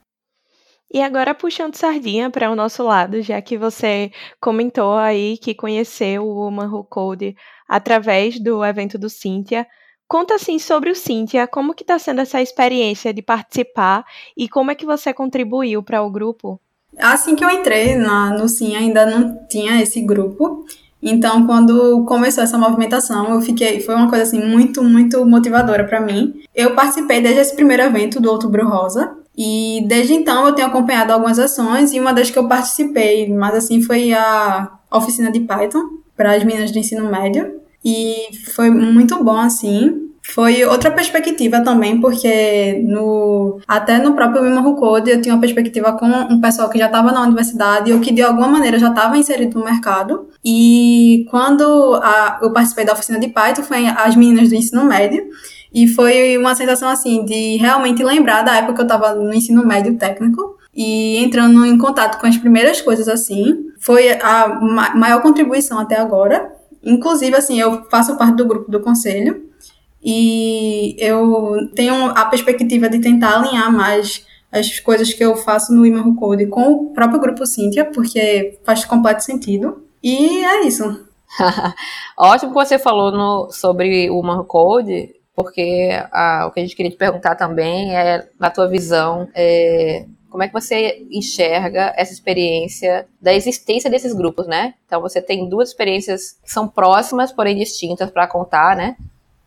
E 0.92 1.00
agora 1.02 1.34
puxando 1.34 1.74
sardinha 1.74 2.30
para 2.30 2.50
o 2.50 2.54
nosso 2.54 2.82
lado, 2.82 3.20
já 3.20 3.40
que 3.42 3.58
você 3.58 4.12
comentou 4.40 4.96
aí 4.96 5.36
que 5.38 5.54
conheceu 5.54 6.24
o 6.24 6.34
Woman 6.34 6.68
Who 6.68 6.84
Code 6.84 7.36
através 7.68 8.38
do 8.38 8.64
evento 8.64 8.98
do 8.98 9.08
Cynthia. 9.08 9.66
Conta 10.06 10.34
assim 10.34 10.58
sobre 10.58 10.90
o 10.90 10.94
Cynthia, 10.94 11.46
como 11.46 11.74
que 11.74 11.82
está 11.82 11.98
sendo 11.98 12.20
essa 12.20 12.40
experiência 12.40 13.12
de 13.12 13.22
participar 13.22 14.04
e 14.36 14.48
como 14.48 14.70
é 14.70 14.74
que 14.74 14.86
você 14.86 15.12
contribuiu 15.12 15.82
para 15.82 16.02
o 16.02 16.10
grupo? 16.10 16.60
Assim 16.98 17.34
que 17.34 17.44
eu 17.44 17.50
entrei 17.50 17.96
na, 17.96 18.30
no 18.30 18.48
Sim, 18.48 18.76
ainda 18.76 19.04
não 19.04 19.46
tinha 19.48 19.82
esse 19.82 20.00
grupo. 20.00 20.64
Então, 21.02 21.46
quando 21.46 22.04
começou 22.06 22.42
essa 22.42 22.56
movimentação, 22.56 23.34
eu 23.34 23.40
fiquei, 23.40 23.80
foi 23.80 23.94
uma 23.94 24.08
coisa 24.08 24.24
assim 24.24 24.40
muito, 24.42 24.82
muito 24.82 25.24
motivadora 25.26 25.84
para 25.84 26.00
mim. 26.00 26.42
Eu 26.54 26.74
participei 26.74 27.20
desde 27.20 27.40
esse 27.40 27.54
primeiro 27.54 27.82
evento 27.82 28.20
do 28.20 28.30
Outubro 28.30 28.66
Rosa, 28.66 29.14
e 29.36 29.84
desde 29.86 30.14
então 30.14 30.46
eu 30.46 30.52
tenho 30.52 30.68
acompanhado 30.68 31.12
algumas 31.12 31.38
ações 31.38 31.92
e 31.92 32.00
uma 32.00 32.12
das 32.12 32.30
que 32.30 32.38
eu 32.38 32.48
participei, 32.48 33.28
mas 33.32 33.54
assim 33.54 33.82
foi 33.82 34.12
a 34.12 34.70
oficina 34.92 35.30
de 35.30 35.40
Python 35.40 35.82
para 36.16 36.34
as 36.34 36.44
meninas 36.44 36.70
do 36.70 36.78
ensino 36.78 37.10
médio 37.10 37.60
e 37.84 38.28
foi 38.54 38.70
muito 38.70 39.22
bom 39.22 39.36
assim. 39.36 40.00
Foi 40.26 40.64
outra 40.64 40.90
perspectiva 40.90 41.60
também, 41.60 42.00
porque 42.00 42.82
no 42.88 43.60
até 43.68 43.98
no 43.98 44.14
próprio 44.14 44.42
Mimo 44.42 44.74
Code 44.74 45.10
eu 45.10 45.20
tinha 45.20 45.34
uma 45.34 45.40
perspectiva 45.40 45.92
com 45.92 46.06
um 46.06 46.40
pessoal 46.40 46.70
que 46.70 46.78
já 46.78 46.86
estava 46.86 47.12
na 47.12 47.22
universidade 47.22 47.92
ou 47.92 48.00
que 48.00 48.10
de 48.10 48.22
alguma 48.22 48.48
maneira 48.48 48.78
já 48.78 48.88
estava 48.88 49.18
inserido 49.18 49.58
no 49.58 49.64
mercado. 49.66 50.28
E 50.42 51.26
quando 51.30 52.00
a, 52.02 52.38
eu 52.40 52.52
participei 52.52 52.86
da 52.86 52.94
oficina 52.94 53.20
de 53.20 53.28
Python, 53.28 53.64
foi 53.64 53.86
as 53.86 54.16
meninas 54.16 54.48
do 54.48 54.54
ensino 54.54 54.84
médio. 54.86 55.28
E 55.74 55.88
foi 55.88 56.38
uma 56.38 56.54
sensação 56.54 56.88
assim 56.88 57.24
de 57.24 57.56
realmente 57.56 58.04
lembrar 58.04 58.42
da 58.42 58.54
época 58.54 58.74
que 58.74 58.80
eu 58.82 58.84
estava 58.84 59.12
no 59.12 59.34
ensino 59.34 59.66
médio 59.66 59.98
técnico 59.98 60.56
e 60.72 61.16
entrando 61.18 61.66
em 61.66 61.76
contato 61.76 62.20
com 62.20 62.28
as 62.28 62.36
primeiras 62.36 62.80
coisas 62.80 63.08
assim. 63.08 63.66
Foi 63.80 64.08
a 64.12 64.60
maior 64.94 65.20
contribuição 65.20 65.80
até 65.80 65.98
agora. 65.98 66.54
Inclusive, 66.80 67.34
assim, 67.34 67.58
eu 67.58 67.84
faço 67.90 68.16
parte 68.16 68.36
do 68.36 68.46
grupo 68.46 68.70
do 68.70 68.78
conselho 68.78 69.48
e 70.02 70.94
eu 70.98 71.56
tenho 71.74 72.06
a 72.10 72.24
perspectiva 72.26 72.88
de 72.88 73.00
tentar 73.00 73.40
alinhar 73.40 73.72
mais 73.72 74.24
as 74.52 74.78
coisas 74.78 75.12
que 75.12 75.24
eu 75.24 75.34
faço 75.34 75.74
no 75.74 75.84
Imaru 75.84 76.14
Code 76.14 76.46
com 76.46 76.70
o 76.70 76.92
próprio 76.92 77.18
grupo 77.18 77.44
Cynthia, 77.44 77.84
porque 77.84 78.60
faz 78.62 78.84
completo 78.84 79.24
sentido. 79.24 79.82
E 80.00 80.44
é 80.44 80.66
isso. 80.66 80.84
Ótimo 82.16 82.52
que 82.52 82.64
você 82.64 82.78
falou 82.78 83.10
no, 83.10 83.50
sobre 83.50 84.08
o 84.08 84.20
Imaru 84.20 84.44
Code, 84.44 85.23
porque 85.34 85.90
a, 86.12 86.46
o 86.46 86.52
que 86.52 86.60
a 86.60 86.62
gente 86.62 86.76
queria 86.76 86.90
te 86.90 86.96
perguntar 86.96 87.34
também 87.34 87.94
é, 87.96 88.28
na 88.38 88.50
tua 88.50 88.68
visão, 88.68 89.28
é, 89.34 90.06
como 90.30 90.42
é 90.42 90.48
que 90.48 90.52
você 90.52 91.06
enxerga 91.10 91.92
essa 91.96 92.12
experiência 92.12 93.06
da 93.20 93.32
existência 93.32 93.90
desses 93.90 94.12
grupos, 94.12 94.46
né? 94.46 94.74
Então 94.86 95.00
você 95.00 95.22
tem 95.22 95.48
duas 95.48 95.68
experiências 95.68 96.32
que 96.42 96.50
são 96.50 96.66
próximas, 96.66 97.30
porém 97.30 97.56
distintas 97.56 98.10
para 98.10 98.26
contar, 98.26 98.76
né? 98.76 98.96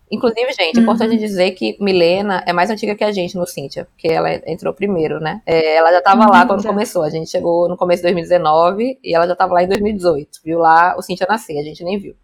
Inclusive, 0.09 0.53
gente, 0.53 0.79
é 0.79 0.81
importante 0.81 1.11
uhum. 1.11 1.17
dizer 1.17 1.51
que 1.51 1.75
Milena 1.81 2.41
é 2.45 2.53
mais 2.53 2.69
antiga 2.69 2.95
que 2.95 3.03
a 3.03 3.11
gente 3.11 3.35
no 3.35 3.45
Cíntia, 3.45 3.85
porque 3.85 4.07
ela 4.07 4.33
entrou 4.45 4.73
primeiro, 4.73 5.19
né? 5.19 5.41
É, 5.45 5.75
ela 5.75 5.91
já 5.91 5.97
estava 5.97 6.23
uhum, 6.23 6.31
lá 6.31 6.45
quando 6.45 6.65
começou. 6.65 7.03
A 7.03 7.09
gente 7.09 7.29
chegou 7.29 7.67
no 7.67 7.75
começo 7.75 8.01
de 8.01 8.03
2019 8.03 8.99
e 9.03 9.15
ela 9.15 9.27
já 9.27 9.33
estava 9.33 9.53
lá 9.53 9.63
em 9.63 9.67
2018. 9.67 10.39
Viu 10.43 10.59
lá 10.59 10.95
o 10.97 11.01
Cíntia 11.01 11.27
nascer, 11.29 11.59
a 11.59 11.63
gente 11.63 11.83
nem 11.83 11.99
viu. 11.99 12.15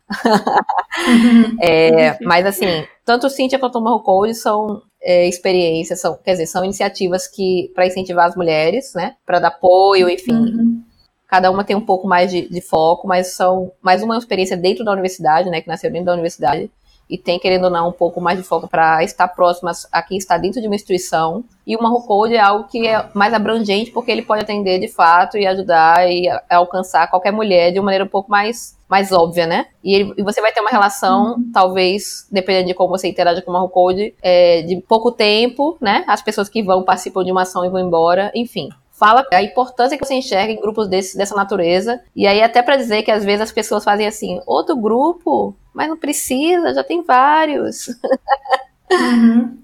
Uhum. 1.07 1.57
é, 1.61 2.17
mas 2.23 2.45
assim, 2.45 2.85
tanto 3.03 3.27
o 3.27 3.29
Cíntia 3.29 3.59
quanto 3.59 3.79
o 3.79 3.81
Marro 3.81 4.33
são 4.33 4.81
é, 5.01 5.27
experiências, 5.27 5.99
são, 5.99 6.17
quer 6.23 6.31
dizer, 6.31 6.45
são 6.45 6.63
iniciativas 6.63 7.27
que 7.27 7.69
para 7.75 7.85
incentivar 7.85 8.27
as 8.27 8.35
mulheres, 8.35 8.93
né? 8.95 9.15
Para 9.25 9.39
dar 9.39 9.49
apoio, 9.49 10.09
enfim. 10.09 10.31
Uhum. 10.31 10.81
Cada 11.27 11.51
uma 11.51 11.63
tem 11.63 11.75
um 11.75 11.85
pouco 11.85 12.07
mais 12.07 12.31
de, 12.31 12.47
de 12.47 12.61
foco, 12.61 13.07
mas 13.07 13.33
são 13.33 13.71
mais 13.81 14.01
uma 14.03 14.17
experiência 14.17 14.55
dentro 14.55 14.85
da 14.85 14.91
universidade, 14.91 15.49
né? 15.49 15.59
Que 15.59 15.67
nasceu 15.67 15.91
dentro 15.91 16.05
da 16.05 16.13
universidade 16.13 16.71
e 17.13 17.17
tem, 17.20 17.38
querendo 17.38 17.65
ou 17.65 17.70
não, 17.70 17.89
um 17.89 17.91
pouco 17.91 18.20
mais 18.20 18.39
de 18.39 18.43
foco 18.43 18.67
para 18.67 19.03
estar 19.03 19.27
próximas 19.27 19.88
a 19.91 20.01
quem 20.01 20.17
está 20.17 20.36
dentro 20.36 20.60
de 20.60 20.65
uma 20.65 20.74
instituição. 20.74 21.43
E 21.65 21.75
o 21.75 21.82
Marrocode 21.82 22.34
é 22.34 22.39
algo 22.39 22.67
que 22.67 22.88
é 22.88 23.05
mais 23.13 23.36
abrangente, 23.36 23.91
porque 23.91 24.12
ele 24.12 24.24
pode 24.24 24.41
atender 24.41 24.79
de 24.79 24.88
fato 24.88 25.38
e 25.38 25.46
ajudar 25.46 26.10
e 26.10 26.27
alcançar 26.50 27.08
qualquer 27.12 27.32
mulher 27.32 27.72
de 27.72 27.77
uma 27.77 27.86
maneira 27.86 28.03
um 28.03 28.08
pouco 28.08 28.32
mais, 28.32 28.75
mais 28.89 29.12
óbvia, 29.12 29.46
né? 29.46 29.67
E, 29.84 29.93
ele, 29.93 30.13
e 30.17 30.24
você 30.24 30.41
vai 30.41 30.51
ter 30.51 30.62
uma 30.62 30.72
relação, 30.72 31.36
uhum. 31.36 31.51
talvez, 31.53 32.27
dependendo 32.32 32.70
de 32.70 32.74
como 32.74 32.89
você 32.89 33.08
interage 33.08 33.43
com 33.43 33.51
o 33.51 33.53
Marrocode, 33.53 34.15
é, 34.20 34.63
de 34.63 34.82
pouco 34.82 35.12
tempo, 35.12 35.77
né? 35.79 36.03
As 36.08 36.24
pessoas 36.24 36.50
que 36.50 36.63
vão 36.63 36.82
participam 36.82 37.24
de 37.24 37.32
uma 37.32 37.43
ação 37.43 37.63
e 37.63 37.70
vão 37.70 37.79
embora, 37.79 38.32
enfim 38.34 38.70
fala 38.93 39.25
a 39.31 39.43
importância 39.43 39.97
que 39.97 40.05
você 40.05 40.13
enxerga 40.13 40.53
em 40.53 40.62
grupos 40.62 40.88
desse, 40.88 41.17
dessa 41.17 41.35
natureza. 41.35 42.00
E 42.15 42.25
aí, 42.25 42.41
até 42.41 42.62
para 42.62 42.77
dizer 42.77 43.03
que 43.03 43.12
às 43.12 43.25
vezes 43.25 43.41
as 43.41 43.51
pessoas 43.51 43.83
fazem 43.83 44.07
assim: 44.07 44.39
outro 44.45 44.75
grupo? 44.77 45.55
Mas 45.73 45.89
não 45.89 45.97
precisa, 45.97 46.73
já 46.73 46.83
tem 46.83 47.03
vários. 47.03 47.88
Uhum. 48.91 49.57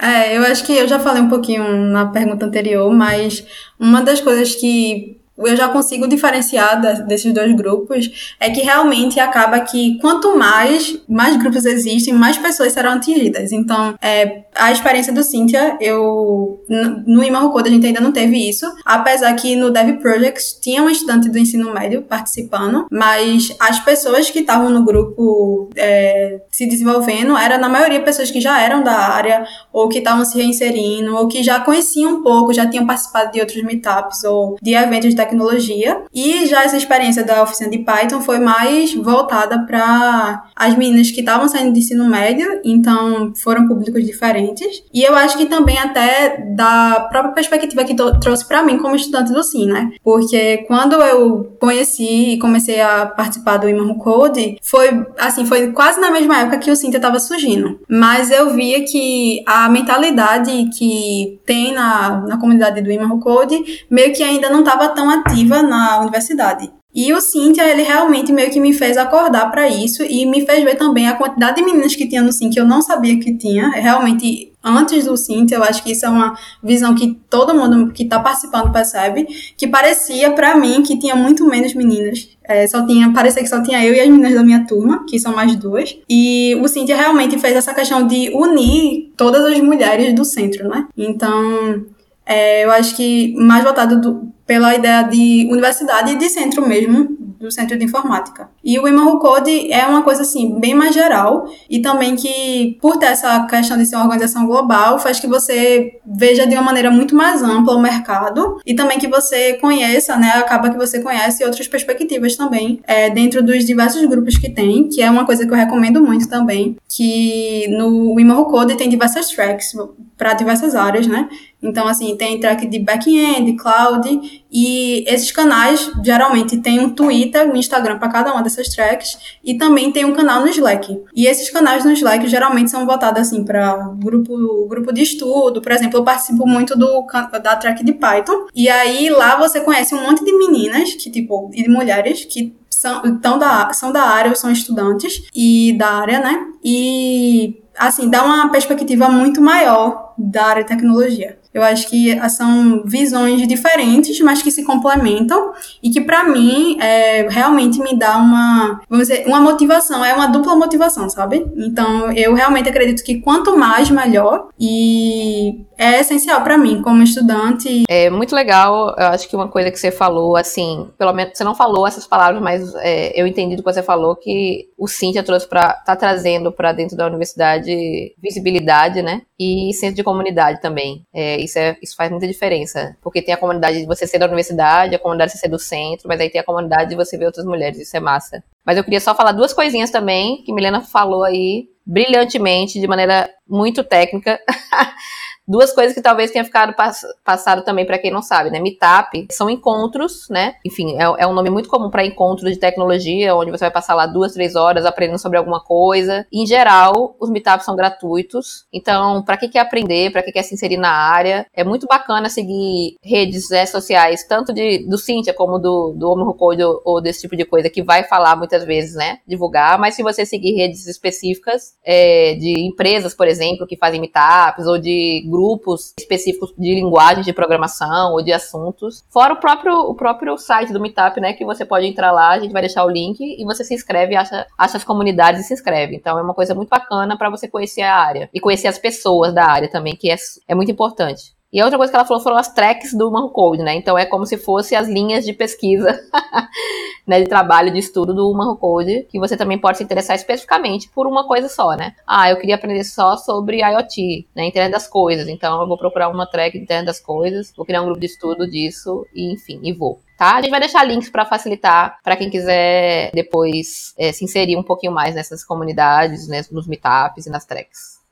É, 0.00 0.36
eu 0.36 0.42
acho 0.42 0.64
que 0.64 0.72
eu 0.72 0.88
já 0.88 0.98
falei 0.98 1.22
um 1.22 1.28
pouquinho 1.28 1.64
na 1.86 2.06
pergunta 2.06 2.46
anterior, 2.46 2.92
mas 2.92 3.46
uma 3.78 4.02
das 4.02 4.20
coisas 4.20 4.54
que 4.54 5.20
eu 5.36 5.56
já 5.56 5.68
consigo 5.68 6.06
diferenciar 6.06 6.80
desses 7.06 7.32
dois 7.32 7.54
grupos 7.56 8.34
é 8.38 8.50
que 8.50 8.60
realmente 8.60 9.18
acaba 9.18 9.60
que 9.60 9.98
quanto 10.00 10.36
mais 10.36 10.98
mais 11.08 11.36
grupos 11.36 11.64
existem, 11.64 12.14
mais 12.14 12.38
pessoas 12.38 12.72
serão 12.72 12.92
atingidas. 12.92 13.52
Então, 13.52 13.94
é, 14.00 14.44
a 14.54 14.70
experiência 14.70 15.12
do 15.12 15.22
Cynthia, 15.22 15.76
eu 15.80 16.62
no 17.06 17.50
Code 17.50 17.68
a 17.68 17.72
gente 17.72 17.86
ainda 17.86 18.00
não 18.00 18.12
teve 18.12 18.48
isso, 18.48 18.66
apesar 18.84 19.34
que 19.34 19.56
no 19.56 19.70
Dev 19.70 19.98
Projects 20.00 20.58
tinha 20.60 20.82
um 20.82 20.88
estudante 20.88 21.28
do 21.28 21.38
ensino 21.38 21.72
médio 21.72 22.02
participando, 22.02 22.86
mas 22.90 23.54
as 23.58 23.80
pessoas 23.80 24.30
que 24.30 24.40
estavam 24.40 24.70
no 24.70 24.84
grupo 24.84 25.70
é, 25.74 26.40
se 26.50 26.66
desenvolvendo 26.66 27.36
era 27.36 27.58
na 27.58 27.68
maioria 27.68 28.00
pessoas 28.00 28.30
que 28.30 28.40
já 28.40 28.60
eram 28.60 28.82
da 28.82 28.92
área 28.92 29.44
ou 29.74 29.88
que 29.88 29.98
estavam 29.98 30.24
se 30.24 30.38
reinserindo 30.38 31.16
ou 31.16 31.26
que 31.26 31.42
já 31.42 31.58
conheciam 31.58 32.12
um 32.12 32.22
pouco, 32.22 32.54
já 32.54 32.64
tinham 32.64 32.86
participado 32.86 33.32
de 33.32 33.40
outros 33.40 33.60
meetups 33.64 34.22
ou 34.22 34.56
de 34.62 34.72
eventos 34.72 35.10
de 35.10 35.16
tecnologia. 35.16 36.02
E 36.14 36.46
já 36.46 36.62
essa 36.62 36.76
experiência 36.76 37.24
da 37.24 37.42
oficina 37.42 37.68
de 37.68 37.78
Python 37.78 38.20
foi 38.20 38.38
mais 38.38 38.94
voltada 38.94 39.66
para 39.66 40.44
as 40.54 40.76
meninas 40.78 41.10
que 41.10 41.20
estavam 41.20 41.48
saindo 41.48 41.72
de 41.72 41.80
ensino 41.80 42.08
médio, 42.08 42.60
então 42.64 43.32
foram 43.34 43.66
públicos 43.66 44.04
diferentes. 44.04 44.84
E 44.94 45.02
eu 45.02 45.16
acho 45.16 45.36
que 45.36 45.46
também 45.46 45.76
até 45.76 46.44
da 46.54 47.08
própria 47.10 47.32
perspectiva 47.32 47.82
que 47.82 47.96
trouxe 48.20 48.46
para 48.46 48.62
mim 48.62 48.78
como 48.78 48.94
estudante 48.94 49.32
do 49.32 49.42
SIM, 49.42 49.66
né? 49.66 49.90
Porque 50.04 50.58
quando 50.68 50.94
eu 51.02 51.56
conheci 51.58 52.34
e 52.34 52.38
comecei 52.38 52.80
a 52.80 53.06
participar 53.06 53.56
do 53.56 53.68
Iman 53.68 53.94
Code, 53.94 54.56
foi 54.62 55.04
assim, 55.18 55.44
foi 55.44 55.72
quase 55.72 56.00
na 56.00 56.12
mesma 56.12 56.38
época 56.38 56.58
que 56.58 56.70
o 56.70 56.76
Cinta 56.76 56.98
estava 56.98 57.18
surgindo. 57.18 57.80
Mas 57.88 58.30
eu 58.30 58.54
via 58.54 58.84
que 58.84 59.42
a 59.46 59.63
mentalidade 59.68 60.70
que 60.76 61.40
tem 61.46 61.72
na, 61.72 62.20
na 62.26 62.38
comunidade 62.38 62.80
do 62.80 62.90
Iman 62.90 63.18
Code 63.20 63.84
meio 63.90 64.12
que 64.12 64.22
ainda 64.22 64.50
não 64.50 64.60
estava 64.60 64.88
tão 64.88 65.08
ativa 65.10 65.62
na 65.62 66.00
universidade. 66.00 66.70
E 66.94 67.12
o 67.12 67.20
Cynthia, 67.20 67.68
ele 67.68 67.82
realmente 67.82 68.32
meio 68.32 68.50
que 68.50 68.60
me 68.60 68.72
fez 68.72 68.96
acordar 68.96 69.50
para 69.50 69.66
isso 69.68 70.04
e 70.04 70.24
me 70.24 70.46
fez 70.46 70.62
ver 70.62 70.76
também 70.76 71.08
a 71.08 71.14
quantidade 71.14 71.56
de 71.56 71.64
meninas 71.64 71.96
que 71.96 72.08
tinha 72.08 72.22
no 72.22 72.32
Sim 72.32 72.50
que 72.50 72.60
eu 72.60 72.64
não 72.64 72.80
sabia 72.80 73.18
que 73.18 73.36
tinha. 73.36 73.68
Realmente 73.70 74.53
antes 74.64 75.04
do 75.04 75.16
Cintia, 75.16 75.58
eu 75.58 75.62
acho 75.62 75.82
que 75.82 75.92
isso 75.92 76.06
é 76.06 76.08
uma 76.08 76.36
visão 76.62 76.94
que 76.94 77.18
todo 77.28 77.54
mundo 77.54 77.92
que 77.92 78.04
está 78.04 78.18
participando 78.18 78.72
percebe, 78.72 79.26
que 79.56 79.68
parecia 79.68 80.32
para 80.32 80.56
mim 80.56 80.82
que 80.82 80.98
tinha 80.98 81.14
muito 81.14 81.46
menos 81.46 81.74
meninas. 81.74 82.30
É, 82.42 82.66
só 82.66 82.84
tinha, 82.86 83.12
parecia 83.12 83.42
que 83.42 83.48
só 83.48 83.62
tinha 83.62 83.84
eu 83.84 83.94
e 83.94 84.00
as 84.00 84.08
meninas 84.08 84.34
da 84.34 84.42
minha 84.42 84.66
turma, 84.66 85.04
que 85.08 85.18
são 85.18 85.34
mais 85.34 85.54
duas. 85.56 85.96
E 86.08 86.54
o 86.62 86.68
Cintia 86.68 86.96
realmente 86.96 87.38
fez 87.38 87.54
essa 87.56 87.74
questão 87.74 88.06
de 88.06 88.30
unir 88.34 89.12
todas 89.16 89.44
as 89.44 89.60
mulheres 89.60 90.14
do 90.14 90.24
centro, 90.24 90.68
né? 90.68 90.86
Então, 90.96 91.84
é, 92.26 92.64
eu 92.64 92.70
acho 92.70 92.96
que 92.96 93.34
mais 93.36 93.62
voltado 93.62 94.00
do, 94.00 94.32
pela 94.46 94.74
ideia 94.74 95.02
de 95.02 95.46
universidade 95.50 96.12
e 96.12 96.16
de 96.16 96.28
centro 96.28 96.66
mesmo, 96.66 97.16
do 97.44 97.52
centro 97.52 97.78
de 97.78 97.84
informática. 97.84 98.48
E 98.64 98.78
o 98.78 98.88
Imanhu 98.88 99.18
Code 99.18 99.70
é 99.70 99.86
uma 99.86 100.02
coisa 100.02 100.22
assim 100.22 100.58
bem 100.58 100.74
mais 100.74 100.94
geral 100.94 101.46
e 101.68 101.80
também 101.80 102.16
que 102.16 102.78
por 102.80 102.96
ter 102.96 103.06
essa 103.06 103.46
questão 103.46 103.76
de 103.76 103.84
ser 103.84 103.96
uma 103.96 104.04
organização 104.04 104.46
global 104.46 104.98
faz 104.98 105.20
que 105.20 105.26
você 105.26 106.00
veja 106.06 106.46
de 106.46 106.54
uma 106.54 106.62
maneira 106.62 106.90
muito 106.90 107.14
mais 107.14 107.42
ampla 107.42 107.74
o 107.74 107.82
mercado 107.82 108.58
e 108.64 108.74
também 108.74 108.98
que 108.98 109.06
você 109.06 109.54
conheça, 109.54 110.16
né, 110.16 110.30
acaba 110.36 110.70
que 110.70 110.76
você 110.76 111.00
conhece 111.00 111.44
outras 111.44 111.68
perspectivas 111.68 112.34
também 112.34 112.80
é, 112.86 113.10
dentro 113.10 113.42
dos 113.42 113.64
diversos 113.64 114.04
grupos 114.06 114.38
que 114.38 114.48
tem, 114.48 114.88
que 114.88 115.02
é 115.02 115.10
uma 115.10 115.26
coisa 115.26 115.46
que 115.46 115.52
eu 115.52 115.56
recomendo 115.56 116.02
muito 116.02 116.28
também, 116.28 116.76
que 116.88 117.66
no 117.68 118.18
Imanhu 118.18 118.46
Code 118.46 118.76
tem 118.76 118.88
diversas 118.88 119.28
tracks 119.28 119.74
para 120.16 120.32
diversas 120.34 120.74
áreas, 120.74 121.06
né? 121.06 121.28
Então, 121.64 121.88
assim, 121.88 122.14
tem 122.16 122.38
track 122.38 122.66
de 122.66 122.78
back-end, 122.78 123.56
cloud, 123.56 124.44
e 124.52 125.04
esses 125.08 125.32
canais 125.32 125.90
geralmente 126.04 126.58
tem 126.58 126.78
um 126.78 126.90
Twitter, 126.90 127.50
um 127.50 127.56
Instagram 127.56 127.98
para 127.98 128.08
cada 128.08 128.32
uma 128.32 128.42
dessas 128.42 128.68
tracks, 128.68 129.16
e 129.42 129.54
também 129.56 129.90
tem 129.90 130.04
um 130.04 130.12
canal 130.12 130.40
no 130.42 130.48
Slack. 130.48 131.02
E 131.14 131.26
esses 131.26 131.48
canais 131.50 131.84
no 131.84 131.92
Slack 131.92 132.28
geralmente 132.28 132.70
são 132.70 132.84
voltados, 132.84 133.22
assim, 133.22 133.42
para 133.42 133.76
grupo, 133.96 134.66
grupo 134.68 134.92
de 134.92 135.02
estudo. 135.02 135.62
Por 135.62 135.72
exemplo, 135.72 135.98
eu 135.98 136.04
participo 136.04 136.46
muito 136.46 136.78
do, 136.78 137.06
da 137.42 137.56
track 137.56 137.82
de 137.82 137.94
Python, 137.94 138.46
e 138.54 138.68
aí 138.68 139.08
lá 139.08 139.36
você 139.36 139.60
conhece 139.60 139.94
um 139.94 140.02
monte 140.02 140.22
de 140.22 140.36
meninas, 140.36 140.92
que, 140.94 141.10
tipo, 141.10 141.50
e 141.54 141.62
de 141.62 141.68
mulheres, 141.68 142.26
que 142.26 142.54
são, 142.68 143.18
tão 143.18 143.38
da, 143.38 143.72
são 143.72 143.90
da 143.90 144.02
área 144.02 144.28
ou 144.28 144.36
são 144.36 144.50
estudantes 144.52 145.22
e 145.34 145.72
da 145.78 145.88
área, 145.88 146.20
né? 146.20 146.46
E 146.62 147.62
assim, 147.76 148.08
dá 148.10 148.22
uma 148.22 148.50
perspectiva 148.50 149.08
muito 149.08 149.40
maior 149.40 150.14
da 150.18 150.44
área 150.44 150.62
de 150.62 150.68
tecnologia. 150.68 151.38
Eu 151.54 151.62
acho 151.62 151.88
que 151.88 152.18
são 152.30 152.82
visões 152.84 153.46
diferentes, 153.46 154.20
mas 154.20 154.42
que 154.42 154.50
se 154.50 154.64
complementam 154.64 155.52
e 155.80 155.88
que 155.88 156.00
para 156.00 156.24
mim 156.24 156.76
é, 156.80 157.28
realmente 157.28 157.78
me 157.78 157.96
dá 157.96 158.16
uma, 158.16 158.80
vamos 158.90 159.06
dizer, 159.06 159.24
uma 159.26 159.40
motivação, 159.40 160.04
é 160.04 160.12
uma 160.12 160.26
dupla 160.26 160.56
motivação, 160.56 161.08
sabe? 161.08 161.46
Então 161.56 162.10
eu 162.12 162.34
realmente 162.34 162.68
acredito 162.68 163.04
que 163.04 163.20
quanto 163.20 163.56
mais 163.56 163.88
melhor 163.88 164.48
e 164.58 165.64
é 165.76 166.00
essencial 166.00 166.42
para 166.42 166.56
mim 166.56 166.82
como 166.82 167.02
estudante. 167.02 167.84
É 167.88 168.10
muito 168.10 168.34
legal, 168.34 168.94
eu 168.96 169.06
acho 169.06 169.28
que 169.28 169.36
uma 169.36 169.48
coisa 169.48 169.70
que 169.70 169.78
você 169.78 169.90
falou, 169.90 170.36
assim, 170.36 170.88
pelo 170.98 171.12
menos 171.12 171.36
você 171.36 171.44
não 171.44 171.54
falou 171.54 171.86
essas 171.86 172.06
palavras, 172.06 172.42
mas 172.42 172.74
é, 172.76 173.20
eu 173.20 173.26
entendi 173.26 173.56
do 173.56 173.62
que 173.62 173.72
você 173.72 173.82
falou 173.82 174.16
que 174.16 174.68
o 174.78 174.86
Cintia 174.86 175.22
trouxe 175.22 175.48
para 175.48 175.72
tá 175.74 175.96
trazendo 175.96 176.52
para 176.52 176.72
dentro 176.72 176.96
da 176.96 177.06
universidade 177.06 178.14
visibilidade, 178.22 179.02
né? 179.02 179.22
E 179.38 179.72
senso 179.74 179.96
de 179.96 180.02
comunidade 180.02 180.60
também. 180.60 181.04
É, 181.12 181.40
isso, 181.44 181.58
é, 181.58 181.76
isso 181.82 181.96
faz 181.96 182.10
muita 182.10 182.26
diferença. 182.26 182.96
Porque 183.02 183.22
tem 183.22 183.34
a 183.34 183.36
comunidade 183.36 183.80
de 183.80 183.86
você 183.86 184.06
ser 184.06 184.18
da 184.18 184.26
universidade, 184.26 184.94
a 184.94 184.98
comunidade 184.98 185.32
de 185.32 185.38
você 185.38 185.42
ser 185.42 185.48
do 185.48 185.58
centro, 185.58 186.08
mas 186.08 186.20
aí 186.20 186.30
tem 186.30 186.40
a 186.40 186.44
comunidade 186.44 186.90
de 186.90 186.96
você 186.96 187.16
ver 187.16 187.26
outras 187.26 187.44
mulheres, 187.44 187.78
isso 187.78 187.96
é 187.96 188.00
massa. 188.00 188.42
Mas 188.64 188.76
eu 188.76 188.84
queria 188.84 189.00
só 189.00 189.14
falar 189.14 189.32
duas 189.32 189.52
coisinhas 189.52 189.90
também, 189.90 190.42
que 190.42 190.52
Milena 190.52 190.80
falou 190.80 191.22
aí 191.22 191.68
brilhantemente, 191.86 192.80
de 192.80 192.86
maneira 192.86 193.28
muito 193.48 193.84
técnica. 193.84 194.40
Duas 195.46 195.72
coisas 195.74 195.94
que 195.94 196.00
talvez 196.00 196.30
tenha 196.30 196.42
ficado 196.44 196.74
pass 196.74 197.02
passado 197.22 197.62
também 197.62 197.84
para 197.84 197.98
quem 197.98 198.10
não 198.10 198.22
sabe, 198.22 198.50
né? 198.50 198.58
Meetup 198.58 199.26
são 199.30 199.50
encontros, 199.50 200.26
né? 200.30 200.54
Enfim, 200.64 200.96
é, 200.96 201.02
é 201.02 201.26
um 201.26 201.34
nome 201.34 201.50
muito 201.50 201.68
comum 201.68 201.90
para 201.90 202.04
encontros 202.04 202.50
de 202.50 202.58
tecnologia, 202.58 203.34
onde 203.36 203.50
você 203.50 203.64
vai 203.64 203.70
passar 203.70 203.94
lá 203.94 204.06
duas, 204.06 204.32
três 204.32 204.56
horas 204.56 204.86
aprendendo 204.86 205.18
sobre 205.18 205.36
alguma 205.36 205.62
coisa. 205.62 206.26
Em 206.32 206.46
geral, 206.46 207.14
os 207.20 207.28
meetups 207.28 207.66
são 207.66 207.76
gratuitos. 207.76 208.64
Então, 208.72 209.22
para 209.22 209.36
quem 209.36 209.50
quer 209.50 209.58
aprender, 209.58 210.10
para 210.10 210.22
quem 210.22 210.32
quer 210.32 210.42
se 210.42 210.54
inserir 210.54 210.78
na 210.78 210.90
área, 210.90 211.46
é 211.52 211.62
muito 211.62 211.86
bacana 211.86 212.30
seguir 212.30 212.96
redes 213.02 213.50
né, 213.50 213.66
sociais, 213.66 214.26
tanto 214.26 214.50
de, 214.50 214.88
do 214.88 214.96
Cintia 214.96 215.34
como 215.34 215.58
do, 215.58 215.92
do 215.92 216.10
Homem 216.10 216.34
Code 216.38 216.62
ou, 216.62 216.80
ou, 216.86 217.02
desse 217.02 217.20
tipo 217.20 217.36
de 217.36 217.44
coisa, 217.44 217.68
que 217.68 217.82
vai 217.82 218.02
falar 218.04 218.34
muitas 218.34 218.64
vezes, 218.64 218.94
né? 218.94 219.18
Divulgar. 219.28 219.78
Mas 219.78 219.94
se 219.94 220.02
você 220.02 220.24
seguir 220.24 220.54
redes 220.54 220.86
específicas 220.86 221.74
é, 221.84 222.34
de 222.36 222.60
empresas, 222.60 223.14
por 223.14 223.28
exemplo, 223.28 223.33
que 223.66 223.76
fazem 223.76 224.00
meetups 224.00 224.66
ou 224.66 224.78
de 224.78 225.24
grupos 225.28 225.92
específicos 225.98 226.52
de 226.56 226.74
linguagem 226.74 227.22
de 227.22 227.32
programação 227.32 228.12
ou 228.12 228.22
de 228.22 228.32
assuntos. 228.32 229.04
Fora 229.10 229.34
o 229.34 229.36
próprio, 229.36 229.74
o 229.80 229.94
próprio 229.94 230.36
site 230.38 230.72
do 230.72 230.80
Meetup, 230.80 231.20
né? 231.20 231.32
Que 231.32 231.44
você 231.44 231.64
pode 231.64 231.86
entrar 231.86 232.12
lá, 232.12 232.30
a 232.30 232.38
gente 232.38 232.52
vai 232.52 232.62
deixar 232.62 232.84
o 232.84 232.90
link 232.90 233.20
e 233.20 233.44
você 233.44 233.64
se 233.64 233.74
inscreve, 233.74 234.16
acha, 234.16 234.46
acha 234.56 234.76
as 234.76 234.84
comunidades 234.84 235.42
e 235.42 235.44
se 235.44 235.54
inscreve. 235.54 235.96
Então 235.96 236.18
é 236.18 236.22
uma 236.22 236.34
coisa 236.34 236.54
muito 236.54 236.68
bacana 236.68 237.16
para 237.16 237.30
você 237.30 237.48
conhecer 237.48 237.82
a 237.82 237.96
área 237.96 238.28
e 238.32 238.40
conhecer 238.40 238.68
as 238.68 238.78
pessoas 238.78 239.34
da 239.34 239.44
área 239.44 239.70
também, 239.70 239.96
que 239.96 240.10
é, 240.10 240.16
é 240.48 240.54
muito 240.54 240.70
importante. 240.70 241.33
E 241.54 241.60
a 241.60 241.64
outra 241.64 241.78
coisa 241.78 241.92
que 241.92 241.96
ela 241.96 242.04
falou 242.04 242.20
foram 242.20 242.36
as 242.36 242.52
tracks 242.52 242.92
do 242.92 243.08
Human 243.08 243.28
Code, 243.28 243.62
né? 243.62 243.76
Então 243.76 243.96
é 243.96 244.04
como 244.04 244.26
se 244.26 244.36
fosse 244.36 244.74
as 244.74 244.88
linhas 244.88 245.24
de 245.24 245.32
pesquisa, 245.32 245.96
né, 247.06 247.20
de 247.20 247.28
trabalho, 247.28 247.72
de 247.72 247.78
estudo 247.78 248.12
do 248.12 248.28
Human 248.28 248.56
Code, 248.56 249.06
que 249.08 249.20
você 249.20 249.36
também 249.36 249.56
pode 249.56 249.78
se 249.78 249.84
interessar 249.84 250.16
especificamente 250.16 250.90
por 250.92 251.06
uma 251.06 251.28
coisa 251.28 251.48
só, 251.48 251.76
né? 251.76 251.94
Ah, 252.04 252.28
eu 252.28 252.38
queria 252.38 252.56
aprender 252.56 252.82
só 252.82 253.16
sobre 253.16 253.60
IoT, 253.60 254.26
né, 254.34 254.46
internet 254.46 254.72
das 254.72 254.88
coisas. 254.88 255.28
Então 255.28 255.60
eu 255.60 255.68
vou 255.68 255.78
procurar 255.78 256.08
uma 256.08 256.26
track 256.26 256.58
de 256.58 256.64
internet 256.64 256.86
das 256.86 256.98
coisas, 256.98 257.52
vou 257.56 257.64
criar 257.64 257.82
um 257.82 257.86
grupo 257.86 258.00
de 258.00 258.06
estudo 258.06 258.50
disso 258.50 259.06
e 259.14 259.32
enfim, 259.32 259.60
e 259.62 259.72
vou. 259.72 260.00
Tá? 260.18 260.34
A 260.34 260.42
gente 260.42 260.50
vai 260.50 260.58
deixar 260.58 260.82
links 260.82 261.08
para 261.08 261.24
facilitar 261.24 261.98
para 262.02 262.16
quem 262.16 262.30
quiser 262.30 263.12
depois 263.14 263.94
é, 263.96 264.10
se 264.10 264.24
inserir 264.24 264.56
um 264.56 264.62
pouquinho 264.64 264.92
mais 264.92 265.14
nessas 265.14 265.44
comunidades, 265.44 266.26
né, 266.26 266.42
nos 266.50 266.66
meetups 266.66 267.26
e 267.26 267.30
nas 267.30 267.44
tracks. 267.44 268.02